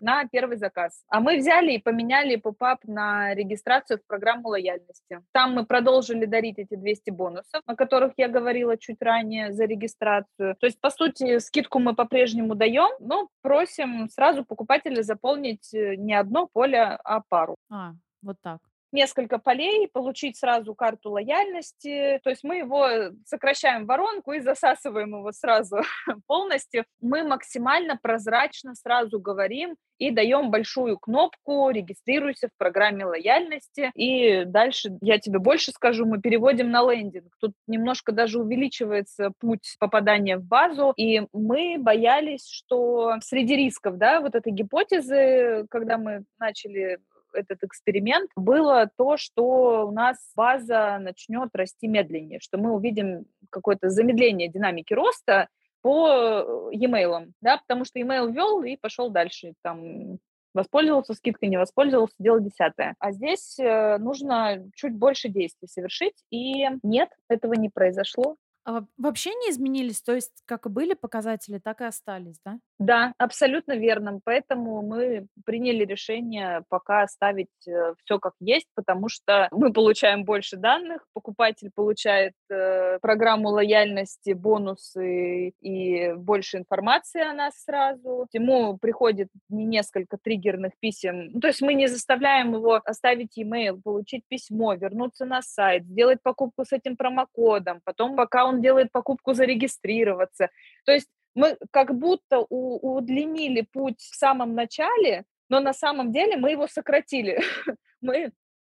на 0.00 0.26
первый 0.26 0.56
заказ. 0.56 1.02
А 1.08 1.20
мы 1.20 1.38
взяли 1.38 1.72
и 1.72 1.78
поменяли 1.78 2.36
попап 2.36 2.80
на 2.84 3.34
регистрацию 3.34 3.98
в 3.98 4.06
программу 4.06 4.48
лояльности. 4.48 5.20
Там 5.32 5.54
мы 5.54 5.66
продолжили 5.66 6.24
дарить 6.24 6.58
эти 6.58 6.74
200 6.74 7.10
бонусов, 7.10 7.62
о 7.66 7.74
которых 7.74 8.12
я 8.16 8.28
говорила 8.28 8.76
чуть 8.76 9.00
ранее 9.00 9.52
за 9.52 9.64
регистрацию. 9.64 10.56
То 10.58 10.66
есть, 10.66 10.80
по 10.80 10.90
сути, 10.90 11.38
скидку 11.38 11.78
мы 11.78 11.94
по-прежнему 11.94 12.54
даем, 12.54 12.90
но 13.00 13.28
просим 13.42 14.08
сразу 14.08 14.44
покупателя 14.44 15.02
заполнить 15.02 15.72
э, 15.74 15.96
не 15.96 16.14
одно 16.14 16.48
поле, 16.52 16.98
а 17.16 17.20
пару. 17.28 17.56
А, 17.70 17.94
вот 18.22 18.36
так 18.42 18.60
несколько 18.92 19.38
полей, 19.38 19.88
получить 19.88 20.36
сразу 20.36 20.74
карту 20.74 21.10
лояльности. 21.10 22.20
То 22.22 22.30
есть 22.30 22.44
мы 22.44 22.58
его 22.58 23.12
сокращаем 23.24 23.86
воронку 23.86 24.32
и 24.32 24.40
засасываем 24.40 25.16
его 25.16 25.32
сразу 25.32 25.78
полностью. 26.26 26.84
Мы 27.00 27.24
максимально 27.24 27.98
прозрачно 28.00 28.74
сразу 28.74 29.18
говорим 29.18 29.76
и 29.98 30.10
даем 30.10 30.50
большую 30.50 30.98
кнопку 30.98 31.70
«Регистрируйся 31.70 32.48
в 32.48 32.58
программе 32.58 33.04
лояльности». 33.04 33.92
И 33.94 34.44
дальше, 34.44 34.90
я 35.00 35.18
тебе 35.18 35.38
больше 35.38 35.70
скажу, 35.70 36.06
мы 36.06 36.20
переводим 36.20 36.70
на 36.70 36.82
лендинг. 36.82 37.32
Тут 37.40 37.52
немножко 37.66 38.12
даже 38.12 38.40
увеличивается 38.40 39.30
путь 39.38 39.76
попадания 39.78 40.38
в 40.38 40.44
базу. 40.44 40.92
И 40.96 41.22
мы 41.32 41.76
боялись, 41.78 42.48
что 42.48 43.14
среди 43.20 43.56
рисков, 43.56 43.96
да, 43.96 44.20
вот 44.20 44.34
этой 44.34 44.52
гипотезы, 44.52 45.66
когда 45.70 45.98
мы 45.98 46.24
начали 46.38 46.98
этот 47.34 47.62
эксперимент, 47.62 48.30
было 48.36 48.90
то, 48.96 49.16
что 49.16 49.86
у 49.86 49.90
нас 49.90 50.16
база 50.36 50.98
начнет 51.00 51.50
расти 51.54 51.88
медленнее, 51.88 52.40
что 52.40 52.58
мы 52.58 52.72
увидим 52.72 53.26
какое-то 53.50 53.88
замедление 53.88 54.48
динамики 54.48 54.94
роста 54.94 55.48
по 55.82 56.08
э, 56.08 56.74
e-mail, 56.74 57.32
да, 57.40 57.58
потому 57.58 57.84
что 57.84 57.98
e-mail 57.98 58.32
ввел 58.32 58.62
и 58.62 58.76
пошел 58.76 59.10
дальше, 59.10 59.54
там, 59.62 60.18
воспользовался 60.54 61.14
скидкой, 61.14 61.48
не 61.48 61.56
воспользовался, 61.56 62.14
дело 62.18 62.40
десятое. 62.40 62.94
А 62.98 63.12
здесь 63.12 63.58
э, 63.58 63.98
нужно 63.98 64.64
чуть 64.74 64.94
больше 64.94 65.28
действий 65.28 65.68
совершить, 65.68 66.24
и 66.30 66.66
нет, 66.82 67.10
этого 67.28 67.54
не 67.54 67.68
произошло. 67.68 68.36
А 68.64 68.84
вообще 68.96 69.30
не 69.30 69.50
изменились? 69.50 70.02
То 70.02 70.14
есть 70.14 70.42
как 70.44 70.66
и 70.66 70.68
были 70.68 70.94
показатели, 70.94 71.58
так 71.58 71.80
и 71.80 71.84
остались, 71.84 72.38
да? 72.44 72.58
Да, 72.78 73.12
абсолютно 73.18 73.76
верно. 73.76 74.20
Поэтому 74.24 74.82
мы 74.82 75.26
приняли 75.44 75.84
решение 75.84 76.64
пока 76.68 77.02
оставить 77.02 77.48
э, 77.66 77.94
все 78.04 78.18
как 78.18 78.34
есть, 78.40 78.68
потому 78.74 79.08
что 79.08 79.48
мы 79.50 79.72
получаем 79.72 80.24
больше 80.24 80.56
данных, 80.56 81.06
покупатель 81.12 81.70
получает 81.74 82.34
э, 82.50 82.98
программу 83.00 83.50
лояльности, 83.50 84.32
бонусы 84.32 85.50
и 85.60 86.12
больше 86.14 86.58
информации 86.58 87.22
о 87.22 87.32
нас 87.32 87.62
сразу. 87.64 88.26
Ему 88.32 88.78
приходит 88.78 89.28
не 89.48 89.64
несколько 89.64 90.18
триггерных 90.18 90.72
писем. 90.80 91.30
Ну, 91.32 91.40
то 91.40 91.48
есть 91.48 91.62
мы 91.62 91.74
не 91.74 91.88
заставляем 91.88 92.54
его 92.54 92.80
оставить 92.84 93.36
e-mail, 93.36 93.80
получить 93.82 94.24
письмо, 94.28 94.74
вернуться 94.74 95.24
на 95.24 95.42
сайт, 95.42 95.84
сделать 95.84 96.22
покупку 96.22 96.64
с 96.64 96.72
этим 96.72 96.96
промокодом, 96.96 97.80
потом 97.84 98.16
пока 98.16 98.44
он 98.44 98.51
он 98.52 98.62
делает 98.62 98.92
покупку, 98.92 99.34
зарегистрироваться. 99.34 100.50
То 100.84 100.92
есть 100.92 101.08
мы 101.34 101.56
как 101.70 101.94
будто 101.94 102.44
у, 102.48 102.96
удлинили 102.96 103.62
путь 103.62 104.00
в 104.00 104.14
самом 104.14 104.54
начале, 104.54 105.24
но 105.48 105.60
на 105.60 105.72
самом 105.72 106.12
деле 106.12 106.36
мы 106.36 106.50
его 106.52 106.66
сократили. 106.66 107.40
Мы 108.00 108.32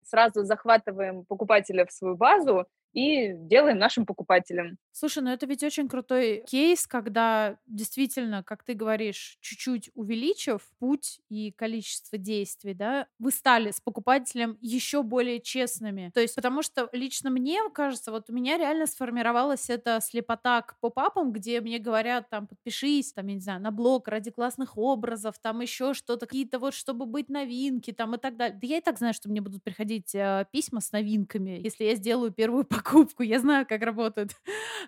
сразу 0.04 0.44
захватываем 0.44 1.24
покупателя 1.24 1.86
в 1.86 1.92
свою 1.94 2.18
базу 2.18 2.66
и 2.92 3.32
делаем 3.34 3.78
нашим 3.78 4.06
покупателям. 4.06 4.78
Слушай, 4.96 5.24
ну 5.24 5.32
это 5.32 5.48
ведь 5.48 5.64
очень 5.64 5.88
крутой 5.90 6.44
кейс, 6.48 6.86
когда 6.86 7.58
действительно, 7.66 8.44
как 8.44 8.64
ты 8.64 8.76
говоришь, 8.76 9.40
чуть-чуть 9.42 9.90
увеличив 9.96 10.62
путь 10.78 11.20
и 11.30 11.52
количество 11.52 12.20
действий, 12.20 12.76
да, 12.76 13.08
вы 13.18 13.32
стали 13.32 13.72
с 13.72 13.82
покупателем 13.82 14.56
еще 14.62 15.02
более 15.02 15.42
честными. 15.42 16.12
То 16.14 16.22
есть, 16.22 16.36
потому 16.36 16.62
что 16.62 16.90
лично 16.92 17.32
мне 17.32 17.60
кажется, 17.74 18.12
вот 18.12 18.30
у 18.30 18.34
меня 18.34 18.56
реально 18.60 18.86
сформировалась 18.86 19.68
эта 19.72 20.00
слепота 20.00 20.62
к 20.62 20.78
поп-апам, 20.80 21.32
где 21.32 21.60
мне 21.60 21.80
говорят, 21.80 22.30
там, 22.30 22.46
подпишись, 22.46 23.14
там, 23.14 23.26
я 23.26 23.34
не 23.34 23.42
знаю, 23.42 23.62
на 23.62 23.72
блог 23.72 24.08
ради 24.08 24.30
классных 24.30 24.78
образов, 24.78 25.40
там 25.42 25.62
еще 25.62 25.96
что-то, 25.96 26.28
какие-то 26.28 26.60
вот, 26.60 26.76
чтобы 26.76 27.08
быть 27.08 27.30
новинки, 27.30 27.92
там, 27.92 28.14
и 28.14 28.20
так 28.20 28.38
далее. 28.38 28.60
Да 28.62 28.68
я 28.68 28.78
и 28.78 28.82
так 28.82 29.00
знаю, 29.00 29.16
что 29.16 29.28
мне 29.28 29.42
будут 29.42 29.64
приходить 29.64 30.14
э, 30.14 30.46
письма 30.52 30.82
с 30.82 30.92
новинками, 30.92 31.60
если 31.64 31.84
я 31.86 31.96
сделаю 31.96 32.32
первую 32.32 32.64
покупку. 32.66 33.24
Я 33.24 33.40
знаю, 33.40 33.66
как 33.68 33.82
работают 33.82 34.34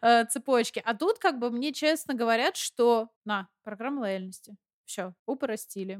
э, 0.02 0.26
цепочки. 0.26 0.82
А 0.86 0.94
тут 0.94 1.20
как 1.20 1.40
бы 1.40 1.50
мне 1.52 1.74
честно 1.74 2.14
говорят, 2.14 2.56
что 2.56 3.10
на, 3.26 3.48
программа 3.64 4.02
лояльности. 4.02 4.56
Все, 4.86 5.14
упоростили. 5.26 6.00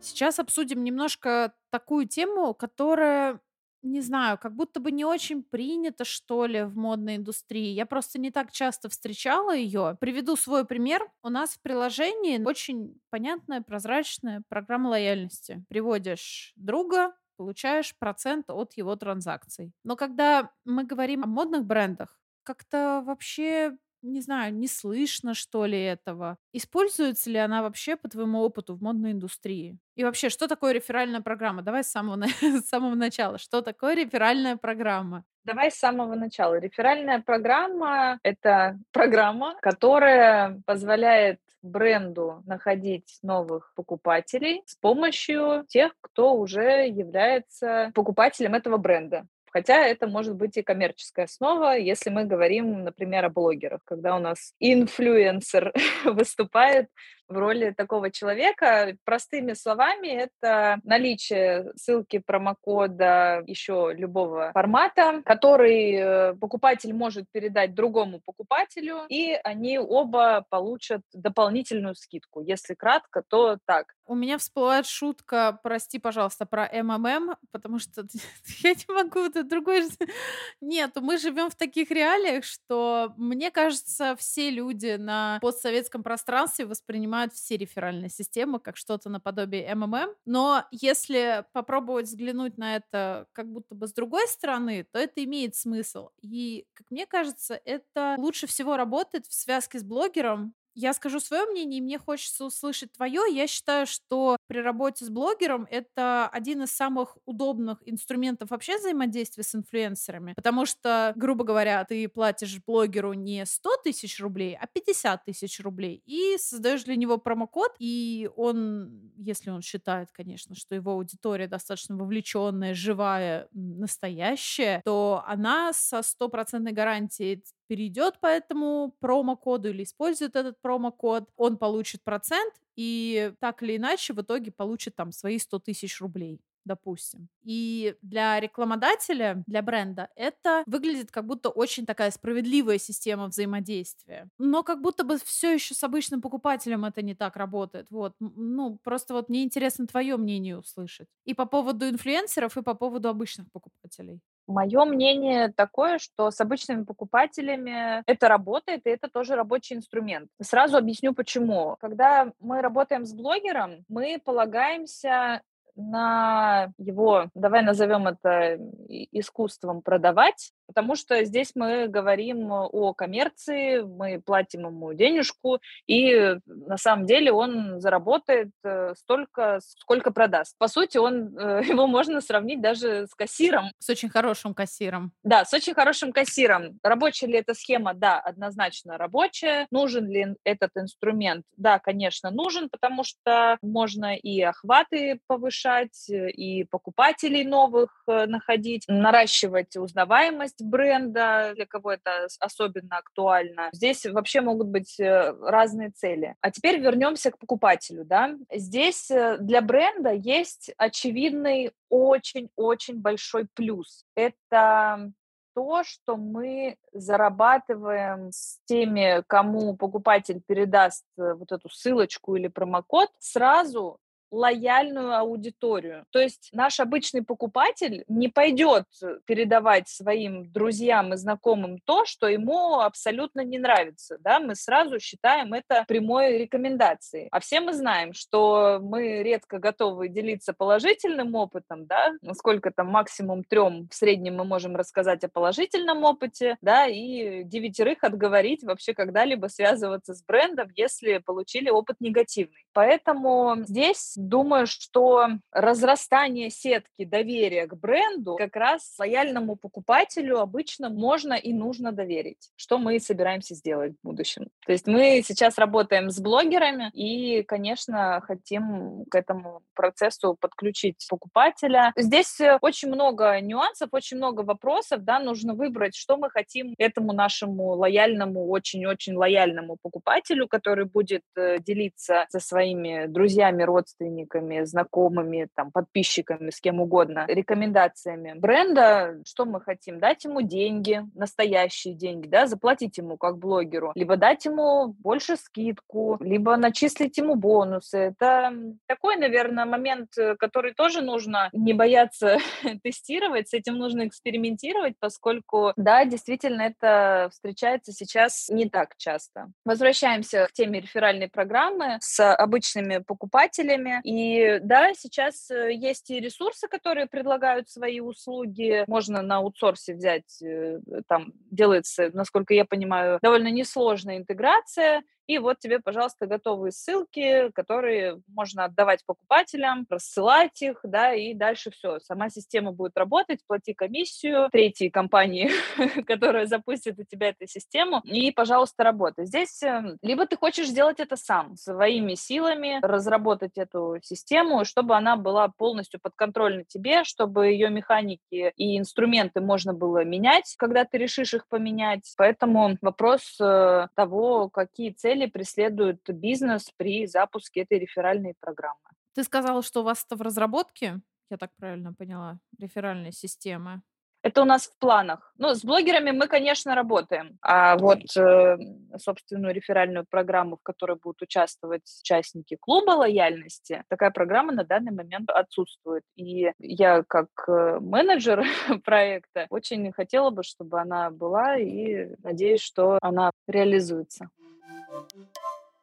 Сейчас 0.00 0.38
обсудим 0.38 0.84
немножко 0.84 1.52
такую 1.70 2.06
тему, 2.06 2.54
которая 2.54 3.40
не 3.82 4.00
знаю, 4.00 4.38
как 4.38 4.54
будто 4.54 4.80
бы 4.80 4.90
не 4.90 5.04
очень 5.04 5.42
принято, 5.42 6.04
что 6.04 6.46
ли, 6.46 6.62
в 6.64 6.76
модной 6.76 7.16
индустрии. 7.16 7.72
Я 7.72 7.86
просто 7.86 8.20
не 8.20 8.30
так 8.30 8.50
часто 8.50 8.88
встречала 8.88 9.54
ее. 9.54 9.96
Приведу 10.00 10.36
свой 10.36 10.64
пример. 10.64 11.08
У 11.22 11.28
нас 11.28 11.50
в 11.50 11.62
приложении 11.62 12.42
очень 12.42 13.00
понятная, 13.10 13.62
прозрачная 13.62 14.42
программа 14.48 14.88
лояльности. 14.88 15.64
Приводишь 15.68 16.52
друга, 16.56 17.14
получаешь 17.36 17.96
процент 17.98 18.50
от 18.50 18.72
его 18.74 18.96
транзакций. 18.96 19.72
Но 19.84 19.96
когда 19.96 20.50
мы 20.64 20.84
говорим 20.84 21.22
о 21.22 21.28
модных 21.28 21.64
брендах, 21.64 22.17
как-то 22.48 23.02
вообще 23.04 23.76
не 24.02 24.20
знаю, 24.20 24.54
не 24.54 24.68
слышно, 24.68 25.34
что 25.34 25.66
ли, 25.66 25.80
этого. 25.82 26.38
Используется 26.52 27.30
ли 27.30 27.38
она 27.38 27.62
вообще, 27.62 27.96
по 27.96 28.08
твоему 28.08 28.40
опыту, 28.40 28.76
в 28.76 28.82
модной 28.82 29.12
индустрии? 29.12 29.76
И 29.96 30.04
вообще, 30.04 30.28
что 30.28 30.46
такое 30.46 30.72
реферальная 30.72 31.20
программа? 31.20 31.62
Давай 31.62 31.82
с 31.82 31.90
самого, 31.90 32.24
с 32.40 32.68
самого 32.68 32.94
начала. 32.94 33.38
Что 33.38 33.60
такое 33.60 33.94
реферальная 33.96 34.56
программа? 34.56 35.24
Давай 35.44 35.70
с 35.70 35.74
самого 35.74 36.14
начала. 36.14 36.58
Реферальная 36.58 37.20
программа— 37.20 38.20
это 38.22 38.78
программа, 38.92 39.56
которая 39.60 40.60
позволяет 40.64 41.40
бренду 41.62 42.42
находить 42.46 43.18
новых 43.22 43.72
покупателей 43.74 44.62
с 44.66 44.76
помощью 44.76 45.64
тех, 45.68 45.92
кто 46.00 46.34
уже 46.34 46.86
является 46.86 47.90
покупателем 47.94 48.54
этого 48.54 48.76
бренда. 48.76 49.26
Хотя 49.58 49.84
это 49.84 50.06
может 50.06 50.36
быть 50.36 50.56
и 50.56 50.62
коммерческая 50.62 51.24
основа, 51.24 51.76
если 51.76 52.10
мы 52.10 52.26
говорим, 52.26 52.84
например, 52.84 53.24
о 53.24 53.28
блогерах, 53.28 53.80
когда 53.84 54.14
у 54.14 54.20
нас 54.20 54.54
инфлюенсер 54.60 55.72
выступает 56.04 56.88
в 57.28 57.36
роли 57.36 57.74
такого 57.76 58.10
человека. 58.10 58.96
Простыми 59.04 59.52
словами, 59.52 60.08
это 60.08 60.80
наличие 60.84 61.72
ссылки 61.76 62.18
промокода 62.18 63.42
еще 63.46 63.92
любого 63.94 64.52
формата, 64.52 65.22
который 65.24 65.92
э, 65.94 66.34
покупатель 66.34 66.92
может 66.94 67.26
передать 67.30 67.74
другому 67.74 68.20
покупателю, 68.24 69.02
и 69.08 69.38
они 69.44 69.78
оба 69.78 70.44
получат 70.48 71.02
дополнительную 71.12 71.94
скидку. 71.94 72.40
Если 72.40 72.74
кратко, 72.74 73.22
то 73.28 73.58
так. 73.66 73.94
У 74.06 74.14
меня 74.14 74.38
всплывает 74.38 74.86
шутка, 74.86 75.60
прости, 75.62 75.98
пожалуйста, 75.98 76.46
про 76.46 76.68
МММ, 76.72 77.36
потому 77.52 77.78
что 77.78 78.06
я 78.62 78.70
не 78.70 78.94
могу, 78.94 79.20
это 79.20 79.42
другой... 79.42 79.82
Нет, 80.60 80.92
мы 80.96 81.18
живем 81.18 81.50
в 81.50 81.56
таких 81.56 81.90
реалиях, 81.90 82.44
что, 82.44 83.12
мне 83.16 83.50
кажется, 83.50 84.16
все 84.16 84.50
люди 84.50 84.96
на 84.98 85.38
постсоветском 85.42 86.02
пространстве 86.02 86.64
воспринимают 86.64 87.17
воспринимают 87.18 87.32
все 87.32 87.56
реферальные 87.56 88.10
системы 88.10 88.60
как 88.60 88.76
что-то 88.76 89.10
наподобие 89.10 89.74
МММ. 89.74 90.14
Но 90.26 90.64
если 90.70 91.44
попробовать 91.52 92.06
взглянуть 92.06 92.58
на 92.58 92.76
это 92.76 93.26
как 93.32 93.50
будто 93.50 93.74
бы 93.74 93.86
с 93.86 93.92
другой 93.92 94.26
стороны, 94.28 94.84
то 94.92 94.98
это 94.98 95.24
имеет 95.24 95.54
смысл. 95.54 96.10
И, 96.22 96.66
как 96.74 96.90
мне 96.90 97.06
кажется, 97.06 97.60
это 97.64 98.14
лучше 98.18 98.46
всего 98.46 98.76
работает 98.76 99.26
в 99.26 99.34
связке 99.34 99.78
с 99.78 99.84
блогером, 99.84 100.54
я 100.74 100.92
скажу 100.94 101.20
свое 101.20 101.44
мнение, 101.46 101.78
и 101.78 101.82
мне 101.82 101.98
хочется 101.98 102.44
услышать 102.44 102.92
твое. 102.92 103.22
Я 103.30 103.46
считаю, 103.46 103.86
что 103.86 104.36
при 104.46 104.58
работе 104.58 105.04
с 105.04 105.10
блогером 105.10 105.66
это 105.70 106.28
один 106.28 106.62
из 106.62 106.70
самых 106.70 107.16
удобных 107.26 107.78
инструментов 107.84 108.50
вообще 108.50 108.78
взаимодействия 108.78 109.42
с 109.44 109.54
инфлюенсерами, 109.54 110.34
потому 110.34 110.66
что, 110.66 111.12
грубо 111.16 111.44
говоря, 111.44 111.84
ты 111.84 112.08
платишь 112.08 112.60
блогеру 112.64 113.12
не 113.12 113.44
100 113.44 113.70
тысяч 113.84 114.20
рублей, 114.20 114.56
а 114.60 114.66
50 114.66 115.24
тысяч 115.24 115.60
рублей, 115.60 116.02
и 116.06 116.36
создаешь 116.38 116.84
для 116.84 116.96
него 116.96 117.18
промокод, 117.18 117.74
и 117.78 118.30
он, 118.36 119.12
если 119.16 119.50
он 119.50 119.62
считает, 119.62 120.10
конечно, 120.12 120.54
что 120.54 120.74
его 120.74 120.92
аудитория 120.92 121.48
достаточно 121.48 121.96
вовлеченная, 121.96 122.74
живая, 122.74 123.48
настоящая, 123.52 124.80
то 124.84 125.22
она 125.26 125.72
со 125.72 126.02
стопроцентной 126.02 126.72
гарантией 126.72 127.42
перейдет 127.68 128.20
по 128.20 128.26
этому 128.26 128.96
промокоду 129.00 129.70
или 129.70 129.84
использует 129.84 130.36
этот 130.36 130.60
промокод, 130.60 131.28
он 131.36 131.58
получит 131.58 132.02
процент, 132.02 132.54
и 132.76 133.32
так 133.40 133.62
или 133.62 133.76
иначе 133.76 134.14
в 134.14 134.20
итоге 134.20 134.52
получит 134.52 134.96
там 134.96 135.12
свои 135.12 135.38
100 135.38 135.58
тысяч 135.60 136.00
рублей 136.00 136.40
допустим. 136.68 137.28
И 137.42 137.96
для 138.02 138.38
рекламодателя, 138.38 139.42
для 139.46 139.62
бренда, 139.62 140.10
это 140.14 140.62
выглядит 140.66 141.10
как 141.10 141.26
будто 141.26 141.48
очень 141.48 141.86
такая 141.86 142.10
справедливая 142.12 142.78
система 142.78 143.26
взаимодействия. 143.26 144.28
Но 144.38 144.62
как 144.62 144.80
будто 144.82 145.02
бы 145.02 145.18
все 145.18 145.54
еще 145.54 145.74
с 145.74 145.82
обычным 145.82 146.20
покупателем 146.20 146.84
это 146.84 147.02
не 147.02 147.14
так 147.14 147.36
работает. 147.36 147.86
Вот. 147.90 148.12
Ну, 148.20 148.78
просто 148.84 149.14
вот 149.14 149.28
мне 149.28 149.42
интересно 149.42 149.86
твое 149.86 150.16
мнение 150.16 150.58
услышать. 150.58 151.08
И 151.24 151.34
по 151.34 151.46
поводу 151.46 151.88
инфлюенсеров, 151.88 152.56
и 152.56 152.62
по 152.62 152.74
поводу 152.74 153.08
обычных 153.08 153.50
покупателей. 153.50 154.20
Мое 154.48 154.86
мнение 154.86 155.52
такое, 155.54 155.98
что 155.98 156.30
с 156.30 156.40
обычными 156.40 156.84
покупателями 156.84 158.02
это 158.06 158.28
работает, 158.28 158.86
и 158.86 158.90
это 158.90 159.08
тоже 159.08 159.36
рабочий 159.36 159.76
инструмент. 159.76 160.30
Сразу 160.40 160.78
объясню 160.78 161.14
почему. 161.14 161.76
Когда 161.80 162.32
мы 162.40 162.62
работаем 162.62 163.04
с 163.04 163.12
блогером, 163.12 163.84
мы 163.88 164.18
полагаемся 164.24 165.42
на 165.76 166.72
его, 166.78 167.26
давай 167.34 167.62
назовем 167.62 168.08
это 168.08 168.58
искусством 168.88 169.82
продавать, 169.82 170.52
потому 170.68 170.96
что 170.96 171.24
здесь 171.24 171.52
мы 171.54 171.88
говорим 171.88 172.52
о 172.52 172.92
коммерции, 172.92 173.80
мы 173.80 174.20
платим 174.20 174.66
ему 174.66 174.92
денежку, 174.92 175.60
и 175.86 176.36
на 176.46 176.76
самом 176.76 177.06
деле 177.06 177.32
он 177.32 177.80
заработает 177.80 178.50
э, 178.62 178.92
столько, 178.96 179.60
сколько 179.62 180.10
продаст. 180.10 180.56
По 180.58 180.68
сути, 180.68 180.98
он, 180.98 181.36
э, 181.36 181.62
его 181.68 181.86
можно 181.86 182.20
сравнить 182.20 182.60
даже 182.60 183.06
с 183.06 183.14
кассиром. 183.14 183.70
С 183.78 183.88
очень 183.88 184.10
хорошим 184.10 184.54
кассиром. 184.54 185.12
Да, 185.24 185.46
с 185.46 185.54
очень 185.54 185.74
хорошим 185.74 186.12
кассиром. 186.12 186.78
Рабочая 186.82 187.26
ли 187.28 187.38
эта 187.38 187.54
схема? 187.54 187.94
Да, 187.94 188.20
однозначно 188.20 188.98
рабочая. 188.98 189.66
Нужен 189.70 190.06
ли 190.06 190.36
этот 190.44 190.72
инструмент? 190.76 191.46
Да, 191.56 191.78
конечно, 191.78 192.30
нужен, 192.30 192.68
потому 192.68 193.04
что 193.04 193.56
можно 193.62 194.14
и 194.14 194.42
охваты 194.42 195.18
повышать, 195.26 196.10
э, 196.10 196.30
и 196.30 196.64
покупателей 196.64 197.44
новых 197.44 198.02
находить, 198.06 198.84
наращивать 198.86 199.76
узнаваемость 199.76 200.57
бренда, 200.62 201.52
для 201.54 201.66
кого 201.66 201.92
это 201.92 202.28
особенно 202.40 202.98
актуально. 202.98 203.68
Здесь 203.72 204.06
вообще 204.06 204.40
могут 204.40 204.68
быть 204.68 204.98
э, 205.00 205.34
разные 205.40 205.90
цели. 205.90 206.34
А 206.40 206.50
теперь 206.50 206.80
вернемся 206.80 207.30
к 207.30 207.38
покупателю. 207.38 208.04
Да? 208.04 208.36
Здесь 208.52 209.10
для 209.40 209.60
бренда 209.60 210.10
есть 210.12 210.72
очевидный 210.76 211.72
очень-очень 211.88 213.00
большой 213.00 213.46
плюс. 213.54 214.04
Это 214.14 215.12
то, 215.58 215.82
что 215.82 216.16
мы 216.16 216.76
зарабатываем 216.92 218.30
с 218.30 218.60
теми, 218.66 219.24
кому 219.26 219.76
покупатель 219.76 220.40
передаст 220.46 221.04
вот 221.16 221.50
эту 221.50 221.68
ссылочку 221.68 222.36
или 222.36 222.46
промокод, 222.46 223.08
сразу 223.18 223.98
лояльную 224.30 225.16
аудиторию. 225.16 226.04
То 226.10 226.18
есть 226.18 226.50
наш 226.52 226.80
обычный 226.80 227.22
покупатель 227.22 228.04
не 228.08 228.28
пойдет 228.28 228.84
передавать 229.24 229.88
своим 229.88 230.50
друзьям 230.50 231.12
и 231.12 231.16
знакомым 231.16 231.78
то, 231.84 232.04
что 232.04 232.28
ему 232.28 232.80
абсолютно 232.80 233.42
не 233.42 233.58
нравится. 233.58 234.18
Да? 234.20 234.40
Мы 234.40 234.54
сразу 234.54 234.98
считаем 235.00 235.54
это 235.54 235.84
прямой 235.88 236.38
рекомендацией. 236.38 237.28
А 237.30 237.40
все 237.40 237.60
мы 237.60 237.72
знаем, 237.72 238.12
что 238.12 238.78
мы 238.82 239.22
редко 239.22 239.58
готовы 239.58 240.08
делиться 240.08 240.52
положительным 240.52 241.34
опытом, 241.34 241.86
да, 241.86 242.12
сколько 242.34 242.70
там 242.70 242.88
максимум 242.88 243.44
трем 243.44 243.88
в 243.90 243.94
среднем 243.94 244.36
мы 244.36 244.44
можем 244.44 244.76
рассказать 244.76 245.24
о 245.24 245.28
положительном 245.28 246.04
опыте, 246.04 246.56
да, 246.60 246.86
и 246.86 247.44
девятерых 247.44 248.04
отговорить 248.04 248.62
вообще 248.62 248.94
когда-либо 248.94 249.46
связываться 249.46 250.14
с 250.14 250.22
брендом, 250.22 250.68
если 250.74 251.18
получили 251.18 251.70
опыт 251.70 251.96
негативный. 252.00 252.66
Поэтому 252.72 253.56
здесь 253.66 254.14
думаю, 254.18 254.66
что 254.66 255.28
разрастание 255.52 256.50
сетки 256.50 257.04
доверия 257.04 257.66
к 257.66 257.74
бренду 257.74 258.34
как 258.36 258.56
раз 258.56 258.96
лояльному 258.98 259.54
покупателю 259.56 260.40
обычно 260.40 260.90
можно 260.90 261.34
и 261.34 261.52
нужно 261.52 261.92
доверить, 261.92 262.50
что 262.56 262.78
мы 262.78 262.98
собираемся 262.98 263.54
сделать 263.54 263.94
в 264.02 264.06
будущем. 264.06 264.48
То 264.66 264.72
есть 264.72 264.86
мы 264.88 265.22
сейчас 265.24 265.56
работаем 265.56 266.10
с 266.10 266.18
блогерами 266.20 266.90
и, 266.92 267.44
конечно, 267.44 268.20
хотим 268.26 269.04
к 269.08 269.14
этому 269.14 269.62
процессу 269.74 270.36
подключить 270.40 271.06
покупателя. 271.08 271.92
Здесь 271.96 272.40
э, 272.40 272.58
очень 272.60 272.88
много 272.88 273.40
нюансов, 273.40 273.90
очень 273.92 274.16
много 274.16 274.40
вопросов, 274.40 275.04
да, 275.04 275.20
нужно 275.20 275.54
выбрать, 275.54 275.94
что 275.94 276.16
мы 276.16 276.28
хотим 276.30 276.74
этому 276.78 277.12
нашему 277.12 277.76
лояльному, 277.76 278.48
очень-очень 278.48 279.14
лояльному 279.14 279.76
покупателю, 279.80 280.48
который 280.48 280.86
будет 280.86 281.22
э, 281.36 281.58
делиться 281.60 282.26
со 282.30 282.40
своими 282.40 283.06
друзьями, 283.06 283.62
родственниками, 283.62 284.07
родственниками, 284.08 284.64
знакомыми, 284.64 285.48
там, 285.54 285.70
подписчиками, 285.70 286.50
с 286.50 286.60
кем 286.60 286.80
угодно, 286.80 287.24
рекомендациями 287.28 288.34
бренда, 288.36 289.20
что 289.26 289.44
мы 289.44 289.60
хотим? 289.60 289.98
Дать 289.98 290.24
ему 290.24 290.42
деньги, 290.42 291.02
настоящие 291.14 291.94
деньги, 291.94 292.28
да, 292.28 292.46
заплатить 292.46 292.98
ему 292.98 293.16
как 293.16 293.38
блогеру, 293.38 293.92
либо 293.94 294.16
дать 294.16 294.44
ему 294.44 294.94
больше 294.98 295.36
скидку, 295.36 296.16
либо 296.20 296.56
начислить 296.56 297.18
ему 297.18 297.34
бонусы. 297.34 297.98
Это 297.98 298.52
такой, 298.86 299.16
наверное, 299.16 299.64
момент, 299.64 300.16
э, 300.18 300.36
который 300.36 300.74
тоже 300.74 301.02
нужно 301.02 301.48
не 301.52 301.72
бояться 301.72 302.38
тестировать, 302.82 303.48
с 303.48 303.54
этим 303.54 303.74
нужно 303.74 304.06
экспериментировать, 304.06 304.94
поскольку, 304.98 305.72
да, 305.76 306.04
действительно, 306.04 306.62
это 306.62 307.28
встречается 307.32 307.92
сейчас 307.92 308.48
не 308.48 308.68
так 308.68 308.96
часто. 308.96 309.50
Возвращаемся 309.64 310.46
к 310.46 310.52
теме 310.52 310.80
реферальной 310.80 311.28
программы 311.28 311.98
с 312.00 312.34
обычными 312.34 312.98
покупателями. 312.98 313.97
И 314.04 314.58
да, 314.62 314.94
сейчас 314.94 315.50
э, 315.50 315.72
есть 315.72 316.10
и 316.10 316.20
ресурсы, 316.20 316.68
которые 316.68 317.06
предлагают 317.06 317.68
свои 317.68 318.00
услуги. 318.00 318.84
Можно 318.86 319.22
на 319.22 319.38
аутсорсе 319.38 319.94
взять, 319.94 320.42
э, 320.42 320.80
там 321.06 321.32
делается, 321.50 322.10
насколько 322.12 322.54
я 322.54 322.64
понимаю, 322.64 323.18
довольно 323.22 323.48
несложная 323.48 324.18
интеграция 324.18 325.02
и 325.28 325.36
вот 325.38 325.58
тебе, 325.58 325.78
пожалуйста, 325.78 326.26
готовые 326.26 326.72
ссылки, 326.72 327.50
которые 327.52 328.22
можно 328.28 328.64
отдавать 328.64 329.04
покупателям, 329.04 329.86
рассылать 329.90 330.60
их, 330.62 330.80
да, 330.82 331.12
и 331.12 331.34
дальше 331.34 331.70
все. 331.70 332.00
Сама 332.00 332.30
система 332.30 332.72
будет 332.72 332.96
работать, 332.96 333.40
плати 333.46 333.74
комиссию 333.74 334.48
третьей 334.50 334.88
компании, 334.88 335.50
которая 336.06 336.46
запустит 336.46 336.98
у 336.98 337.04
тебя 337.04 337.28
эту 337.28 337.46
систему, 337.46 338.00
и, 338.04 338.32
пожалуйста, 338.32 338.84
работай. 338.84 339.26
Здесь 339.26 339.62
эм, 339.62 339.98
либо 340.00 340.26
ты 340.26 340.36
хочешь 340.36 340.68
сделать 340.68 340.98
это 340.98 341.16
сам, 341.16 341.56
своими 341.56 342.14
силами, 342.14 342.78
разработать 342.80 343.58
эту 343.58 343.98
систему, 344.02 344.64
чтобы 344.64 344.96
она 344.96 345.16
была 345.16 345.48
полностью 345.48 346.00
подконтрольна 346.00 346.64
тебе, 346.64 347.04
чтобы 347.04 347.48
ее 347.48 347.68
механики 347.68 348.54
и 348.56 348.78
инструменты 348.78 349.42
можно 349.42 349.74
было 349.74 350.04
менять, 350.04 350.54
когда 350.56 350.86
ты 350.86 350.96
решишь 350.96 351.34
их 351.34 351.46
поменять. 351.48 352.14
Поэтому 352.16 352.78
вопрос 352.80 353.36
э, 353.40 353.88
того, 353.94 354.48
какие 354.48 354.90
цели 354.92 355.17
цели 355.18 355.26
преследует 355.26 356.00
бизнес 356.08 356.70
при 356.76 357.06
запуске 357.06 357.62
этой 357.62 357.78
реферальной 357.78 358.34
программы. 358.40 358.80
Ты 359.14 359.24
сказала, 359.24 359.62
что 359.62 359.80
у 359.80 359.84
вас 359.84 360.04
это 360.06 360.16
в 360.16 360.22
разработке, 360.22 361.00
я 361.30 361.36
так 361.36 361.50
правильно 361.56 361.92
поняла, 361.92 362.38
реферальная 362.58 363.12
система. 363.12 363.82
Это 364.22 364.42
у 364.42 364.44
нас 364.44 364.66
в 364.66 364.78
планах. 364.78 365.32
Ну, 365.38 365.54
с 365.54 365.64
блогерами 365.64 366.10
мы, 366.10 366.26
конечно, 366.26 366.74
работаем. 366.74 367.38
А 367.40 367.76
вот 367.76 368.00
э, 368.16 368.58
собственную 368.96 369.54
реферальную 369.54 370.06
программу, 370.10 370.56
в 370.56 370.62
которой 370.62 370.96
будут 370.96 371.22
участвовать 371.22 371.82
участники 372.02 372.56
клуба 372.60 372.90
лояльности, 372.90 373.84
такая 373.88 374.10
программа 374.10 374.52
на 374.52 374.64
данный 374.64 374.90
момент 374.90 375.30
отсутствует. 375.30 376.02
И 376.16 376.50
я, 376.58 377.04
как 377.04 377.28
э, 377.46 377.78
менеджер 377.80 378.42
проекта, 378.84 379.46
очень 379.50 379.92
хотела 379.92 380.30
бы, 380.30 380.42
чтобы 380.42 380.80
она 380.80 381.10
была, 381.10 381.56
и 381.56 382.16
надеюсь, 382.22 382.60
что 382.60 382.98
она 383.00 383.30
реализуется. 383.46 384.30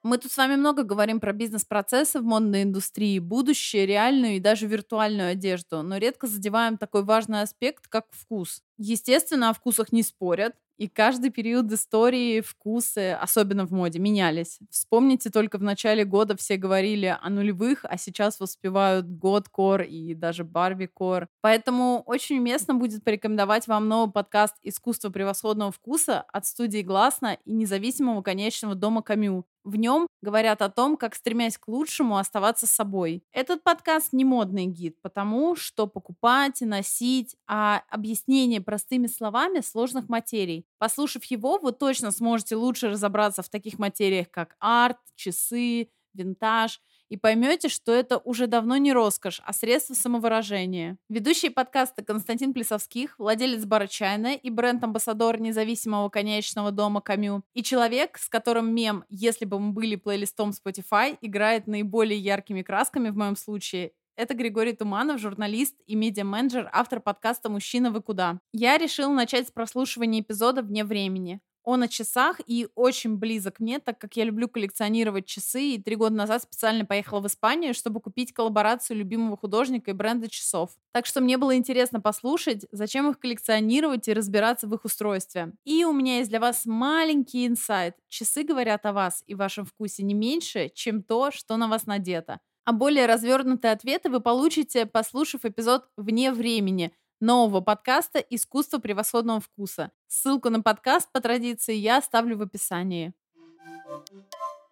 Мы 0.04 0.20
тут 0.20 0.32
с 0.32 0.38
вами 0.38 0.56
много 0.56 0.84
говорим 0.84 1.20
про 1.20 1.34
бизнес-процессы 1.34 2.20
в 2.20 2.24
модной 2.24 2.62
индустрии, 2.62 3.18
будущее, 3.18 3.88
реальную 3.88 4.36
и 4.36 4.40
даже 4.40 4.68
виртуальную 4.68 5.32
одежду, 5.32 5.82
но 5.82 5.98
редко 5.98 6.28
задеваем 6.28 6.78
такой 6.78 7.04
важный 7.04 7.42
аспект, 7.42 7.88
как 7.88 8.06
вкус. 8.12 8.62
Естественно, 8.78 9.50
о 9.50 9.54
вкусах 9.54 9.92
не 9.92 10.04
спорят, 10.04 10.56
и 10.78 10.88
каждый 10.88 11.30
период 11.30 11.72
истории 11.72 12.42
вкусы, 12.42 13.12
особенно 13.14 13.66
в 13.66 13.72
моде, 13.72 14.00
менялись. 14.00 14.60
Вспомните, 14.70 15.30
только 15.30 15.58
в 15.58 15.64
начале 15.64 16.04
года 16.04 16.36
все 16.36 16.58
говорили 16.58 17.18
о 17.20 17.30
нулевых, 17.30 17.80
а 17.84 17.98
сейчас 17.98 18.40
воспевают 18.40 19.08
год-кор 19.08 19.82
и 19.82 20.14
даже 20.14 20.44
барби-кор. 20.44 21.28
Поэтому 21.42 22.04
очень 22.06 22.40
уместно 22.40 22.74
будет 22.74 23.04
порекомендовать 23.04 23.68
вам 23.68 23.88
новый 23.88 24.12
подкаст 24.12 24.56
«Искусство 24.64 25.10
превосходного 25.10 25.72
вкуса» 25.72 26.26
от 26.34 26.46
студии 26.46 26.82
«Гласно» 26.82 27.38
и 27.46 27.54
независимого 27.54 28.22
конечного 28.22 28.76
дома 28.76 29.02
Камю. 29.02 29.46
В 29.66 29.78
нем 29.78 30.06
говорят 30.22 30.62
о 30.62 30.70
том, 30.70 30.96
как, 30.96 31.16
стремясь 31.16 31.58
к 31.58 31.68
лучшему, 31.68 32.18
оставаться 32.18 32.68
собой. 32.68 33.24
Этот 33.32 33.64
подкаст 33.64 34.14
не 34.14 34.24
модный 34.24 34.68
гид, 34.68 35.02
потому 35.02 35.56
что 35.56 35.88
покупать 35.88 36.62
и 36.62 36.66
носить, 36.66 37.36
а 37.48 37.82
объяснение 37.90 38.62
простыми 38.62 39.08
словами 39.08 39.62
сложных 39.62 40.08
материй. 40.08 40.68
Послушав 40.78 41.24
его, 41.26 41.58
вы 41.58 41.72
точно 41.72 42.12
сможете 42.12 42.56
лучше 42.56 42.90
разобраться 42.90 43.42
в 43.42 43.50
таких 43.50 43.80
материях, 43.80 44.30
как 44.30 44.56
арт, 44.60 45.00
часы, 45.16 45.90
винтаж 46.14 46.80
и 47.10 47.18
поймете, 47.18 47.70
что 47.70 47.92
это 47.92 48.18
уже 48.18 48.48
давно 48.48 48.78
не 48.78 48.94
роскошь, 48.94 49.42
а 49.46 49.54
средство 49.54 49.94
самовыражения. 49.94 50.98
Ведущий 51.10 51.50
подкаста 51.50 52.04
Константин 52.04 52.54
Плесовских, 52.54 53.18
владелец 53.18 53.66
бара 53.66 53.88
«Чайная» 53.88 54.36
и 54.36 54.50
бренд-амбассадор 54.50 55.40
независимого 55.40 56.10
конечного 56.10 56.72
дома 56.72 57.02
«Камю», 57.02 57.44
и 57.54 57.64
человек, 57.64 58.18
с 58.18 58.30
которым 58.30 58.74
мем 58.74 59.04
«Если 59.10 59.46
бы 59.46 59.60
мы 59.60 59.72
были 59.72 59.96
плейлистом 59.96 60.52
Spotify» 60.52 61.18
играет 61.22 61.68
наиболее 61.68 62.20
яркими 62.20 62.62
красками 62.62 63.10
в 63.10 63.18
моем 63.18 63.36
случае, 63.36 63.92
это 64.18 64.34
Григорий 64.34 64.72
Туманов, 64.72 65.20
журналист 65.20 65.76
и 65.88 65.96
медиа-менеджер, 65.96 66.70
автор 66.72 67.02
подкаста 67.02 67.50
«Мужчина, 67.50 67.92
вы 67.92 68.02
куда?». 68.02 68.40
Я 68.54 68.78
решил 68.78 69.12
начать 69.12 69.50
с 69.50 69.52
прослушивания 69.52 70.22
эпизода 70.22 70.62
вне 70.62 70.86
времени. 70.86 71.42
Он 71.66 71.82
о 71.82 71.88
часах 71.88 72.40
и 72.46 72.68
очень 72.76 73.18
близок 73.18 73.60
мне, 73.60 73.80
так 73.80 73.98
как 73.98 74.16
я 74.16 74.24
люблю 74.24 74.48
коллекционировать 74.48 75.26
часы, 75.26 75.62
и 75.72 75.82
три 75.82 75.96
года 75.96 76.16
назад 76.16 76.44
специально 76.44 76.86
поехала 76.86 77.22
в 77.22 77.26
Испанию, 77.26 77.74
чтобы 77.74 78.00
купить 78.00 78.34
коллаборацию 78.34 78.98
любимого 78.98 79.36
художника 79.36 79.90
и 79.90 79.94
бренда 79.96 80.30
часов. 80.30 80.70
Так 80.94 81.08
что 81.08 81.22
мне 81.22 81.40
было 81.40 81.56
интересно 81.56 82.00
послушать, 82.00 82.68
зачем 82.72 83.10
их 83.10 83.20
коллекционировать 83.20 84.08
и 84.08 84.14
разбираться 84.14 84.68
в 84.68 84.76
их 84.76 84.86
устройстве. 84.86 85.54
И 85.66 85.84
у 85.86 85.92
меня 85.92 86.20
есть 86.20 86.30
для 86.30 86.40
вас 86.40 86.66
маленький 86.66 87.48
инсайт. 87.48 87.96
Часы 88.10 88.44
говорят 88.44 88.86
о 88.86 88.94
вас 88.94 89.24
и 89.26 89.34
вашем 89.34 89.66
вкусе 89.66 90.04
не 90.04 90.14
меньше, 90.14 90.70
чем 90.74 91.02
то, 91.02 91.32
что 91.32 91.58
на 91.58 91.68
вас 91.68 91.88
надето. 91.88 92.40
А 92.64 92.74
более 92.74 93.06
развернутые 93.06 93.74
ответы 93.74 94.10
вы 94.10 94.20
получите, 94.22 94.86
послушав 94.86 95.46
эпизод 95.46 95.86
«Вне 95.98 96.32
времени», 96.32 96.92
нового 97.26 97.60
подкаста 97.60 98.20
«Искусство 98.20 98.78
превосходного 98.78 99.42
вкуса». 99.42 99.92
Ссылку 100.08 100.50
на 100.50 100.62
подкаст 100.62 101.12
по 101.12 101.20
традиции 101.20 101.74
я 101.74 101.98
оставлю 101.98 102.38
в 102.38 102.44
описании. 102.44 103.14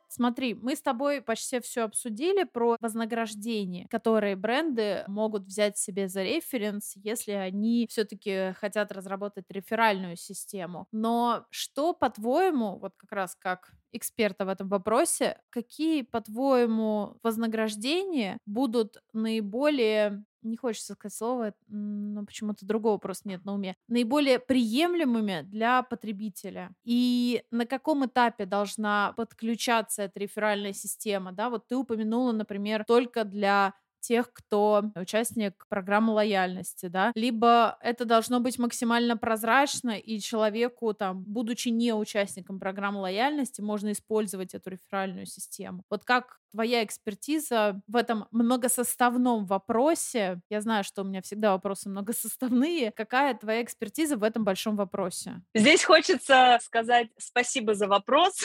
Смотри, 0.08 0.54
мы 0.54 0.76
с 0.76 0.82
тобой 0.82 1.24
почти 1.24 1.60
все 1.60 1.82
обсудили 1.82 2.44
про 2.44 2.78
вознаграждение, 2.80 3.88
которые 3.88 4.36
бренды 4.36 5.04
могут 5.08 5.46
взять 5.46 5.80
себе 5.80 6.08
за 6.08 6.22
референс, 6.22 6.94
если 6.98 7.32
они 7.32 7.88
все-таки 7.90 8.54
хотят 8.60 8.92
разработать 8.92 9.46
реферальную 9.50 10.16
систему. 10.16 10.86
Но 10.92 11.48
что, 11.50 11.94
по-твоему, 11.94 12.78
вот 12.78 12.94
как 12.96 13.12
раз 13.12 13.36
как 13.36 13.72
эксперта 13.92 14.46
в 14.46 14.50
этом 14.50 14.70
вопросе, 14.70 15.42
какие, 15.50 16.04
по-твоему, 16.04 17.18
вознаграждения 17.24 18.38
будут 18.46 18.98
наиболее 19.14 20.24
не 20.44 20.58
хочется 20.58 20.94
сказать 20.94 21.16
слово, 21.16 21.54
но 21.68 22.26
почему-то 22.26 22.66
другого 22.66 22.98
просто 22.98 23.30
нет 23.30 23.46
на 23.46 23.54
уме, 23.54 23.76
наиболее 23.88 24.40
приемлемыми 24.40 25.42
для 25.44 25.84
потребителя. 25.84 26.72
И 26.84 27.44
на 27.52 27.66
каком 27.66 28.06
этапе 28.06 28.46
должна 28.46 29.14
подключаться 29.18 30.04
эта 30.04 30.20
реферальная 30.20 30.74
система, 30.74 31.32
да, 31.32 31.50
вот 31.50 31.68
ты 31.68 31.76
упомянула, 31.76 32.32
например, 32.32 32.84
только 32.86 33.24
для 33.24 33.74
тех, 34.04 34.32
кто 34.34 34.84
участник 34.96 35.66
программы 35.70 36.14
лояльности, 36.14 36.88
да, 36.88 37.12
либо 37.16 37.78
это 37.82 38.06
должно 38.06 38.40
быть 38.40 38.60
максимально 38.60 39.18
прозрачно, 39.18 39.92
и 39.98 40.20
человеку, 40.20 40.94
там, 40.94 41.24
будучи 41.24 41.70
не 41.70 41.94
участником 41.94 42.60
программы 42.60 43.00
лояльности, 43.00 43.62
можно 43.62 43.92
использовать 43.92 44.54
эту 44.54 44.72
реферальную 44.72 45.26
систему. 45.26 45.84
Вот 45.90 46.04
как 46.04 46.40
твоя 46.52 46.84
экспертиза 46.84 47.82
в 47.88 47.96
этом 47.96 48.28
многосоставном 48.32 49.46
вопросе, 49.46 50.42
я 50.50 50.62
знаю, 50.62 50.84
что 50.84 51.02
у 51.02 51.06
меня 51.06 51.22
всегда 51.22 51.54
вопросы 51.54 51.90
многосоставные, 51.90 52.92
какая 52.92 53.34
твоя 53.34 53.64
экспертиза 53.64 54.18
в 54.18 54.24
этом 54.24 54.44
большом 54.44 54.76
вопросе? 54.76 55.42
Здесь 55.56 55.84
хочется 55.84 56.60
сказать 56.62 57.08
спасибо 57.18 57.74
за 57.74 57.88
вопрос. 57.88 58.36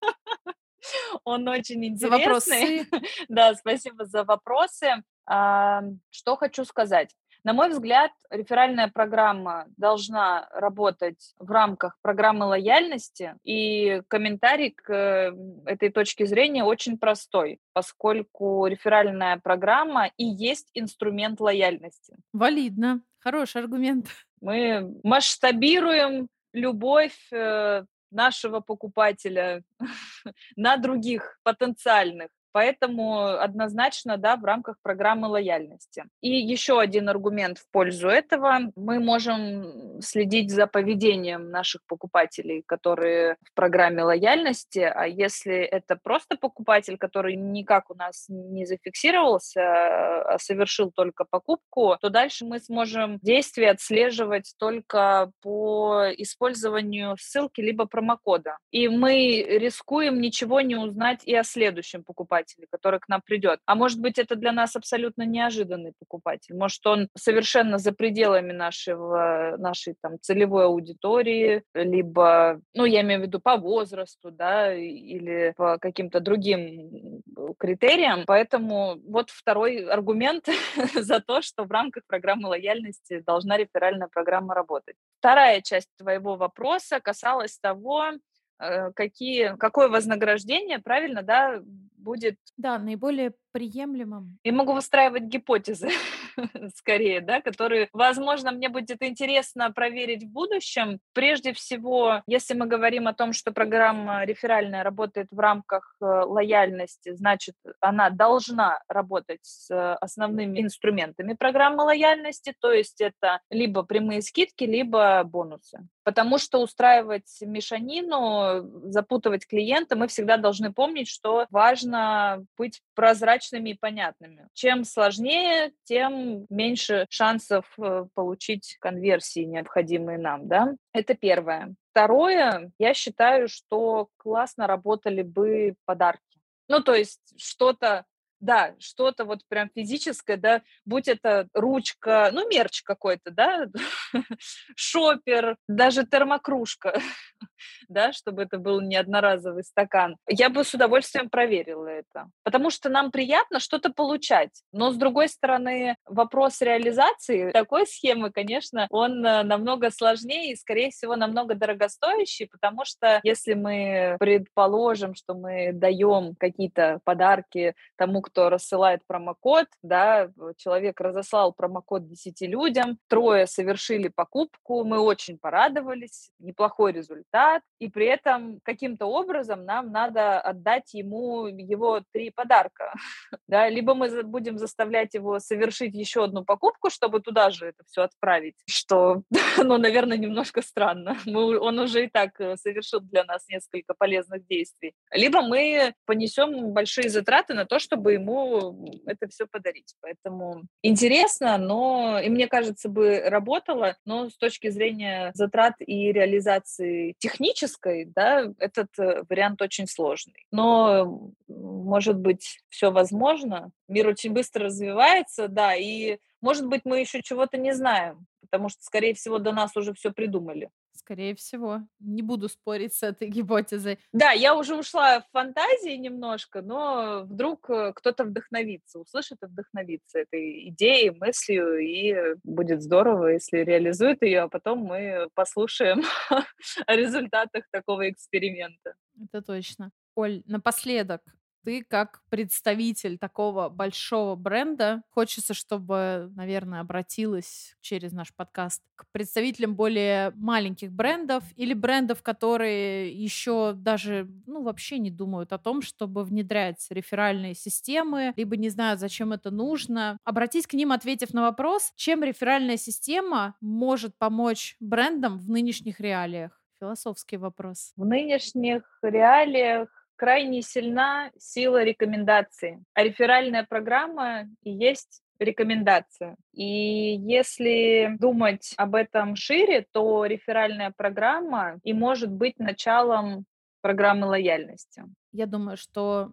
Он 1.24 1.46
очень 1.48 1.84
интересный. 1.84 2.08
За 2.10 2.18
вопросы. 2.18 2.86
да, 3.28 3.54
спасибо 3.54 4.04
за 4.04 4.24
вопросы. 4.24 5.02
А, 5.26 5.82
что 6.10 6.36
хочу 6.36 6.64
сказать. 6.64 7.14
На 7.44 7.52
мой 7.52 7.68
взгляд, 7.70 8.10
реферальная 8.30 8.88
программа 8.88 9.66
должна 9.76 10.48
работать 10.52 11.34
в 11.38 11.50
рамках 11.50 11.96
программы 12.02 12.46
лояльности, 12.46 13.36
и 13.44 14.02
комментарий 14.08 14.70
к 14.70 14.92
э, 14.92 15.32
этой 15.64 15.90
точке 15.90 16.26
зрения 16.26 16.64
очень 16.64 16.98
простой, 16.98 17.60
поскольку 17.72 18.66
реферальная 18.66 19.38
программа 19.38 20.10
и 20.16 20.24
есть 20.24 20.68
инструмент 20.74 21.40
лояльности. 21.40 22.16
Валидно, 22.32 23.02
хороший 23.18 23.62
аргумент. 23.62 24.08
Мы 24.40 24.96
масштабируем 25.04 26.28
любовь 26.52 27.16
э, 27.32 27.84
нашего 28.10 28.60
покупателя 28.60 29.62
на 30.56 30.76
других 30.76 31.38
потенциальных 31.42 32.30
Поэтому 32.58 33.38
однозначно, 33.38 34.16
да, 34.16 34.34
в 34.34 34.44
рамках 34.44 34.78
программы 34.82 35.28
лояльности. 35.28 36.06
И 36.20 36.28
еще 36.28 36.80
один 36.80 37.08
аргумент 37.08 37.58
в 37.58 37.70
пользу 37.70 38.08
этого. 38.08 38.72
Мы 38.74 38.98
можем 38.98 40.00
следить 40.02 40.50
за 40.50 40.66
поведением 40.66 41.52
наших 41.52 41.82
покупателей, 41.86 42.64
которые 42.66 43.36
в 43.44 43.54
программе 43.54 44.02
лояльности. 44.02 44.80
А 44.80 45.06
если 45.06 45.54
это 45.54 45.94
просто 46.02 46.36
покупатель, 46.36 46.98
который 46.98 47.36
никак 47.36 47.90
у 47.90 47.94
нас 47.94 48.24
не 48.28 48.66
зафиксировался, 48.66 49.60
а 49.62 50.38
совершил 50.40 50.90
только 50.90 51.24
покупку, 51.30 51.96
то 52.00 52.10
дальше 52.10 52.44
мы 52.44 52.58
сможем 52.58 53.20
действия 53.22 53.70
отслеживать 53.70 54.52
только 54.58 55.30
по 55.42 56.06
использованию 56.16 57.16
ссылки 57.20 57.60
либо 57.60 57.86
промокода. 57.86 58.58
И 58.72 58.88
мы 58.88 59.44
рискуем 59.44 60.20
ничего 60.20 60.60
не 60.60 60.74
узнать 60.74 61.20
и 61.22 61.36
о 61.36 61.44
следующем 61.44 62.02
покупателе 62.02 62.47
покупателя, 62.48 62.66
который 62.70 63.00
к 63.00 63.08
нам 63.08 63.22
придет. 63.22 63.60
А 63.66 63.74
может 63.74 64.00
быть, 64.00 64.18
это 64.18 64.36
для 64.36 64.52
нас 64.52 64.76
абсолютно 64.76 65.24
неожиданный 65.26 65.92
покупатель. 65.98 66.54
Может, 66.54 66.86
он 66.86 67.08
совершенно 67.16 67.78
за 67.78 67.92
пределами 67.92 68.52
нашего, 68.52 69.56
нашей 69.58 69.94
там, 70.00 70.18
целевой 70.20 70.64
аудитории, 70.64 71.62
либо, 71.74 72.60
ну, 72.74 72.84
я 72.84 73.02
имею 73.02 73.20
в 73.20 73.22
виду 73.24 73.40
по 73.40 73.56
возрасту, 73.56 74.30
да, 74.30 74.74
или 74.74 75.52
по 75.56 75.78
каким-то 75.78 76.20
другим 76.20 77.22
критериям. 77.58 78.24
Поэтому 78.26 78.98
вот 79.08 79.30
второй 79.30 79.84
аргумент 79.84 80.48
за 80.94 81.20
то, 81.20 81.42
что 81.42 81.64
в 81.64 81.70
рамках 81.70 82.04
программы 82.06 82.48
лояльности 82.48 83.20
должна 83.26 83.56
реферальная 83.56 84.08
программа 84.08 84.54
работать. 84.54 84.96
Вторая 85.18 85.60
часть 85.60 85.88
твоего 85.96 86.36
вопроса 86.36 87.00
касалась 87.00 87.58
того, 87.58 88.12
э, 88.60 88.92
какие, 88.92 89.56
какое 89.58 89.88
вознаграждение, 89.88 90.78
правильно, 90.78 91.22
да, 91.22 91.62
будет... 92.08 92.38
Да, 92.56 92.78
наиболее 92.78 93.34
приемлемым. 93.58 94.38
И 94.44 94.52
могу 94.52 94.72
выстраивать 94.72 95.24
гипотезы, 95.24 95.88
скорее, 96.76 97.20
да, 97.20 97.40
которые, 97.40 97.88
возможно, 97.92 98.52
мне 98.52 98.68
будет 98.68 99.02
интересно 99.02 99.72
проверить 99.72 100.22
в 100.22 100.28
будущем. 100.28 101.00
Прежде 101.12 101.52
всего, 101.52 102.22
если 102.28 102.54
мы 102.54 102.66
говорим 102.66 103.08
о 103.08 103.14
том, 103.14 103.32
что 103.32 103.50
программа 103.50 104.24
реферальная 104.24 104.84
работает 104.84 105.26
в 105.32 105.40
рамках 105.40 105.96
э, 106.00 106.04
лояльности, 106.04 107.16
значит, 107.16 107.56
она 107.80 108.10
должна 108.10 108.80
работать 108.88 109.40
с 109.42 109.96
основными 109.96 110.60
инструментами 110.60 111.32
программы 111.32 111.82
лояльности, 111.82 112.54
то 112.60 112.72
есть 112.72 113.00
это 113.00 113.40
либо 113.50 113.82
прямые 113.82 114.22
скидки, 114.22 114.62
либо 114.62 115.24
бонусы. 115.24 115.80
Потому 116.04 116.38
что 116.38 116.62
устраивать 116.62 117.36
мешанину, 117.40 118.62
запутывать 118.90 119.46
клиента, 119.46 119.96
мы 119.96 120.06
всегда 120.06 120.36
должны 120.36 120.72
помнить, 120.72 121.08
что 121.08 121.46
важно 121.50 122.46
быть 122.56 122.80
прозрачным 122.94 123.47
прозрачными 123.48 123.70
и 123.70 123.74
понятными. 123.74 124.48
Чем 124.54 124.84
сложнее, 124.84 125.72
тем 125.84 126.46
меньше 126.50 127.06
шансов 127.10 127.64
э, 127.78 128.06
получить 128.14 128.76
конверсии, 128.80 129.40
необходимые 129.40 130.18
нам, 130.18 130.48
да? 130.48 130.74
Это 130.92 131.14
первое. 131.14 131.74
Второе, 131.90 132.70
я 132.78 132.94
считаю, 132.94 133.48
что 133.48 134.08
классно 134.16 134.66
работали 134.66 135.22
бы 135.22 135.74
подарки. 135.84 136.22
Ну, 136.68 136.82
то 136.82 136.94
есть 136.94 137.34
что-то 137.36 138.04
да, 138.40 138.74
что-то 138.78 139.24
вот 139.24 139.40
прям 139.48 139.70
физическое, 139.74 140.36
да, 140.36 140.62
будь 140.84 141.08
это 141.08 141.48
ручка, 141.52 142.30
ну, 142.32 142.48
мерч 142.48 142.82
какой-то, 142.82 143.30
да, 143.30 143.66
шопер, 144.76 145.56
даже 145.66 146.06
термокружка, 146.06 147.00
да, 147.88 148.12
чтобы 148.12 148.42
это 148.42 148.58
был 148.58 148.80
не 148.80 148.96
одноразовый 148.96 149.64
стакан. 149.64 150.16
Я 150.28 150.48
бы 150.48 150.64
с 150.64 150.74
удовольствием 150.74 151.30
проверила 151.30 151.88
это, 151.88 152.30
потому 152.44 152.70
что 152.70 152.88
нам 152.88 153.10
приятно 153.10 153.60
что-то 153.60 153.92
получать, 153.92 154.62
но, 154.72 154.90
с 154.92 154.96
другой 154.96 155.28
стороны, 155.28 155.96
вопрос 156.04 156.60
реализации 156.60 157.50
такой 157.52 157.86
схемы, 157.86 158.30
конечно, 158.30 158.86
он 158.90 159.24
э, 159.24 159.42
намного 159.42 159.90
сложнее 159.90 160.52
и, 160.52 160.56
скорее 160.56 160.90
всего, 160.90 161.16
намного 161.16 161.54
дорогостоящий, 161.54 162.46
потому 162.46 162.84
что 162.84 163.20
если 163.22 163.54
мы 163.54 164.16
предположим, 164.20 165.14
что 165.14 165.34
мы 165.34 165.72
даем 165.72 166.34
какие-то 166.38 167.00
подарки 167.04 167.74
тому, 167.96 168.22
кто 168.28 168.50
рассылает 168.50 169.00
промокод, 169.06 169.66
да, 169.82 170.30
человек 170.56 171.00
разослал 171.00 171.52
промокод 171.52 172.06
10 172.06 172.42
людям, 172.42 172.98
трое 173.08 173.46
совершили 173.46 174.08
покупку, 174.08 174.84
мы 174.84 174.98
очень 174.98 175.38
порадовались, 175.38 176.30
неплохой 176.38 176.92
результат, 176.92 177.62
и 177.78 177.88
при 177.88 178.06
этом 178.06 178.60
каким-то 178.62 179.06
образом 179.06 179.64
нам 179.64 179.90
надо 179.90 180.40
отдать 180.40 180.94
ему 180.94 181.46
его 181.46 182.02
три 182.12 182.30
подарка, 182.30 182.92
да, 183.48 183.68
либо 183.68 183.94
мы 183.94 184.22
будем 184.22 184.58
заставлять 184.58 185.14
его 185.14 185.38
совершить 185.40 185.94
еще 185.94 186.24
одну 186.24 186.44
покупку, 186.44 186.90
чтобы 186.90 187.20
туда 187.20 187.50
же 187.50 187.66
это 187.66 187.84
все 187.86 188.02
отправить, 188.02 188.56
что, 188.68 189.22
ну, 189.56 189.78
наверное, 189.78 190.18
немножко 190.18 190.62
странно. 190.62 191.16
Мы, 191.24 191.58
он 191.58 191.78
уже 191.78 192.04
и 192.04 192.08
так 192.08 192.40
э, 192.40 192.56
совершил 192.56 193.00
для 193.00 193.24
нас 193.24 193.48
несколько 193.48 193.94
полезных 193.94 194.46
действий. 194.46 194.94
Либо 195.12 195.42
мы 195.42 195.94
понесем 196.04 196.72
большие 196.72 197.08
затраты 197.08 197.54
на 197.54 197.64
то, 197.64 197.78
чтобы 197.78 198.17
ему 198.18 199.02
это 199.06 199.28
все 199.28 199.46
подарить. 199.46 199.94
Поэтому 200.00 200.62
интересно, 200.82 201.58
но, 201.58 202.20
и 202.20 202.28
мне 202.28 202.46
кажется, 202.48 202.88
бы 202.88 203.20
работало, 203.26 203.96
но 204.04 204.28
с 204.28 204.36
точки 204.36 204.70
зрения 204.70 205.30
затрат 205.34 205.74
и 205.78 206.12
реализации 206.12 207.14
технической, 207.18 208.06
да, 208.06 208.52
этот 208.58 208.88
э, 208.98 209.22
вариант 209.28 209.62
очень 209.62 209.86
сложный. 209.86 210.46
Но, 210.50 211.32
может 211.48 212.18
быть, 212.18 212.60
все 212.68 212.90
возможно. 212.90 213.70
Мир 213.88 214.08
очень 214.08 214.32
быстро 214.32 214.66
развивается, 214.66 215.48
да, 215.48 215.74
и, 215.74 216.18
может 216.40 216.66
быть, 216.66 216.82
мы 216.84 217.00
еще 217.00 217.22
чего-то 217.22 217.56
не 217.56 217.74
знаем, 217.74 218.26
потому 218.40 218.68
что, 218.68 218.82
скорее 218.82 219.14
всего, 219.14 219.38
до 219.38 219.52
нас 219.52 219.76
уже 219.76 219.92
все 219.94 220.12
придумали. 220.12 220.70
Скорее 221.08 221.34
всего. 221.34 221.80
Не 222.00 222.20
буду 222.20 222.50
спорить 222.50 222.92
с 222.92 223.02
этой 223.02 223.28
гипотезой. 223.30 223.98
Да, 224.12 224.32
я 224.32 224.54
уже 224.54 224.76
ушла 224.76 225.20
в 225.20 225.30
фантазии 225.32 225.96
немножко, 225.96 226.60
но 226.60 227.22
вдруг 227.22 227.70
э, 227.70 227.94
кто-то 227.94 228.24
вдохновится, 228.24 228.98
услышит 228.98 229.38
и 229.42 229.46
вдохновится 229.46 230.18
этой 230.18 230.68
идеей, 230.68 231.12
мыслью, 231.18 231.78
и 231.78 232.36
будет 232.44 232.82
здорово, 232.82 233.28
если 233.28 233.60
реализует 233.60 234.20
ее, 234.20 234.40
а 234.40 234.48
потом 234.48 234.80
мы 234.80 235.30
послушаем 235.32 236.02
о 236.86 236.94
результатах 236.94 237.64
такого 237.70 238.10
эксперимента. 238.10 238.92
Это 239.18 239.40
точно. 239.40 239.92
Оль, 240.14 240.42
напоследок, 240.44 241.22
ты 241.64 241.84
как 241.84 242.22
представитель 242.30 243.18
такого 243.18 243.68
большого 243.68 244.36
бренда, 244.36 245.02
хочется, 245.10 245.54
чтобы, 245.54 246.30
наверное, 246.34 246.80
обратилась 246.80 247.76
через 247.80 248.12
наш 248.12 248.34
подкаст 248.34 248.82
к 248.96 249.04
представителям 249.12 249.74
более 249.74 250.32
маленьких 250.34 250.92
брендов 250.92 251.44
или 251.56 251.74
брендов, 251.74 252.22
которые 252.22 253.12
еще 253.12 253.72
даже, 253.74 254.28
ну, 254.46 254.62
вообще 254.62 254.98
не 254.98 255.10
думают 255.10 255.52
о 255.52 255.58
том, 255.58 255.82
чтобы 255.82 256.24
внедрять 256.24 256.86
реферальные 256.90 257.54
системы, 257.54 258.32
либо 258.36 258.56
не 258.56 258.68
знают, 258.68 259.00
зачем 259.00 259.32
это 259.32 259.50
нужно. 259.50 260.18
Обратись 260.24 260.66
к 260.66 260.74
ним, 260.74 260.92
ответив 260.92 261.34
на 261.34 261.42
вопрос, 261.42 261.92
чем 261.96 262.22
реферальная 262.22 262.76
система 262.76 263.54
может 263.60 264.16
помочь 264.18 264.76
брендам 264.80 265.38
в 265.38 265.48
нынешних 265.50 266.00
реалиях. 266.00 266.60
Философский 266.80 267.36
вопрос. 267.36 267.92
В 267.96 268.04
нынешних 268.04 268.82
реалиях 269.02 269.88
крайне 270.18 270.62
сильна 270.62 271.30
сила 271.38 271.82
рекомендации. 271.84 272.82
А 272.94 273.02
реферальная 273.02 273.64
программа 273.64 274.48
и 274.62 274.70
есть 274.70 275.22
рекомендация. 275.38 276.36
И 276.52 276.64
если 276.64 278.16
думать 278.18 278.74
об 278.76 278.96
этом 278.96 279.36
шире, 279.36 279.86
то 279.92 280.26
реферальная 280.26 280.92
программа 280.94 281.78
и 281.84 281.92
может 281.92 282.30
быть 282.30 282.58
началом 282.58 283.44
программы 283.80 284.26
лояльности. 284.26 285.04
Я 285.32 285.46
думаю, 285.46 285.76
что 285.76 286.32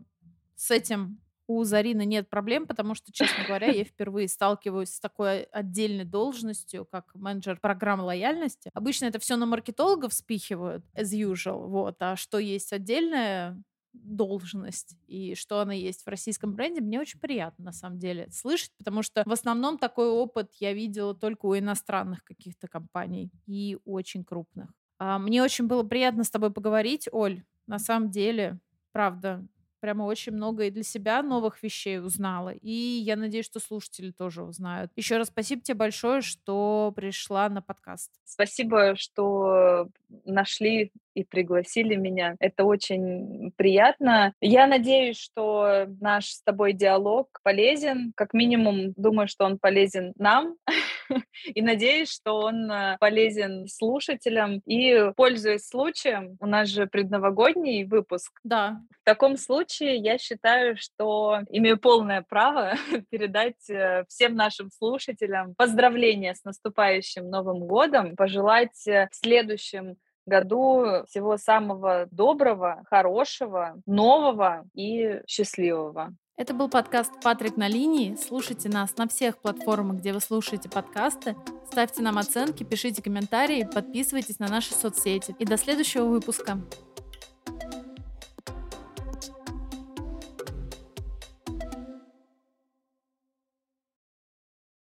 с 0.55 0.71
этим 0.71 1.19
у 1.47 1.63
Зарины 1.63 2.05
нет 2.05 2.27
проблем, 2.27 2.65
потому 2.65 2.95
что, 2.95 3.11
честно 3.11 3.43
говоря, 3.45 3.67
я 3.67 3.83
впервые 3.83 4.27
сталкиваюсь 4.27 4.89
с 4.89 4.99
такой 4.99 5.43
отдельной 5.43 6.05
должностью, 6.05 6.85
как 6.85 7.13
менеджер 7.13 7.59
программы 7.59 8.03
лояльности. 8.03 8.71
Обычно 8.73 9.05
это 9.05 9.19
все 9.19 9.35
на 9.35 9.45
маркетологов 9.45 10.13
спихивают, 10.13 10.83
as 10.95 11.13
usual, 11.13 11.67
вот, 11.67 11.97
а 11.99 12.15
что 12.15 12.39
есть 12.39 12.73
отдельное, 12.73 13.61
должность 14.03 14.97
и 15.07 15.35
что 15.35 15.59
она 15.59 15.73
есть 15.73 16.03
в 16.03 16.07
российском 16.07 16.53
бренде, 16.53 16.81
мне 16.81 16.99
очень 16.99 17.19
приятно 17.19 17.65
на 17.65 17.71
самом 17.71 17.97
деле 17.97 18.29
слышать, 18.31 18.71
потому 18.77 19.01
что 19.01 19.23
в 19.25 19.31
основном 19.31 19.77
такой 19.77 20.09
опыт 20.09 20.51
я 20.59 20.73
видела 20.73 21.13
только 21.13 21.45
у 21.45 21.57
иностранных 21.57 22.23
каких-то 22.23 22.67
компаний 22.67 23.31
и 23.45 23.77
очень 23.85 24.23
крупных. 24.23 24.69
А, 24.97 25.19
мне 25.19 25.43
очень 25.43 25.67
было 25.67 25.83
приятно 25.83 26.23
с 26.23 26.29
тобой 26.29 26.51
поговорить, 26.51 27.07
Оль. 27.11 27.43
На 27.67 27.79
самом 27.79 28.11
деле, 28.11 28.59
правда, 28.91 29.45
прямо 29.85 30.05
очень 30.05 30.31
много 30.31 30.63
и 30.63 30.71
для 30.71 30.81
себя 30.81 31.21
новых 31.21 31.61
вещей 31.61 31.99
узнала. 31.99 32.49
И 32.49 32.71
я 32.71 33.15
надеюсь, 33.15 33.45
что 33.45 33.59
слушатели 33.59 34.09
тоже 34.09 34.41
узнают. 34.41 34.91
Еще 34.95 35.17
раз 35.17 35.27
спасибо 35.27 35.61
тебе 35.61 35.75
большое, 35.75 36.21
что 36.21 36.91
пришла 36.95 37.47
на 37.49 37.61
подкаст. 37.61 38.09
Спасибо, 38.23 38.95
что 38.95 39.87
нашли 40.25 40.91
и 41.13 41.23
пригласили 41.23 41.93
меня. 41.95 42.35
Это 42.39 42.63
очень 42.63 43.51
приятно. 43.57 44.33
Я 44.41 44.65
надеюсь, 44.65 45.17
что 45.17 45.85
наш 46.01 46.29
с 46.29 46.41
тобой 46.41 46.73
диалог 46.73 47.27
полезен. 47.43 48.11
Как 48.15 48.33
минимум, 48.33 48.93
думаю, 48.93 49.27
что 49.27 49.45
он 49.45 49.59
полезен 49.59 50.13
нам. 50.17 50.55
И 51.53 51.61
надеюсь, 51.61 52.11
что 52.11 52.39
он 52.39 52.71
э, 52.71 52.97
полезен 52.99 53.67
слушателям. 53.67 54.61
И, 54.65 55.11
пользуясь 55.15 55.67
случаем, 55.67 56.37
у 56.39 56.45
нас 56.45 56.69
же 56.69 56.87
предновогодний 56.87 57.83
выпуск. 57.85 58.31
Да. 58.43 58.81
В 59.01 59.05
таком 59.05 59.37
случае 59.37 59.97
я 59.97 60.17
считаю, 60.17 60.77
что 60.77 61.39
имею 61.49 61.77
полное 61.77 62.21
право 62.21 62.73
передать 63.09 63.69
э, 63.69 64.05
всем 64.07 64.35
нашим 64.35 64.71
слушателям 64.71 65.55
поздравления 65.55 66.33
с 66.35 66.43
наступающим 66.43 67.29
Новым 67.29 67.59
годом, 67.67 68.15
пожелать 68.15 68.87
э, 68.87 69.07
в 69.11 69.15
следующем 69.15 69.97
году 70.25 71.03
всего 71.07 71.37
самого 71.37 72.07
доброго, 72.11 72.83
хорошего, 72.89 73.79
нового 73.85 74.65
и 74.73 75.21
счастливого. 75.27 76.15
Это 76.37 76.53
был 76.53 76.67
подкаст 76.67 77.13
«Патрик 77.23 77.55
на 77.55 77.69
линии». 77.69 78.15
Слушайте 78.15 78.67
нас 78.67 78.97
на 78.97 79.07
всех 79.07 79.37
платформах, 79.37 79.99
где 79.99 80.11
вы 80.11 80.19
слушаете 80.19 80.67
подкасты. 80.67 81.37
Ставьте 81.71 82.01
нам 82.01 82.17
оценки, 82.17 82.65
пишите 82.65 83.01
комментарии, 83.01 83.65
подписывайтесь 83.73 84.39
на 84.39 84.49
наши 84.49 84.73
соцсети. 84.73 85.33
И 85.39 85.45
до 85.45 85.55
следующего 85.55 86.03
выпуска. 86.03 86.59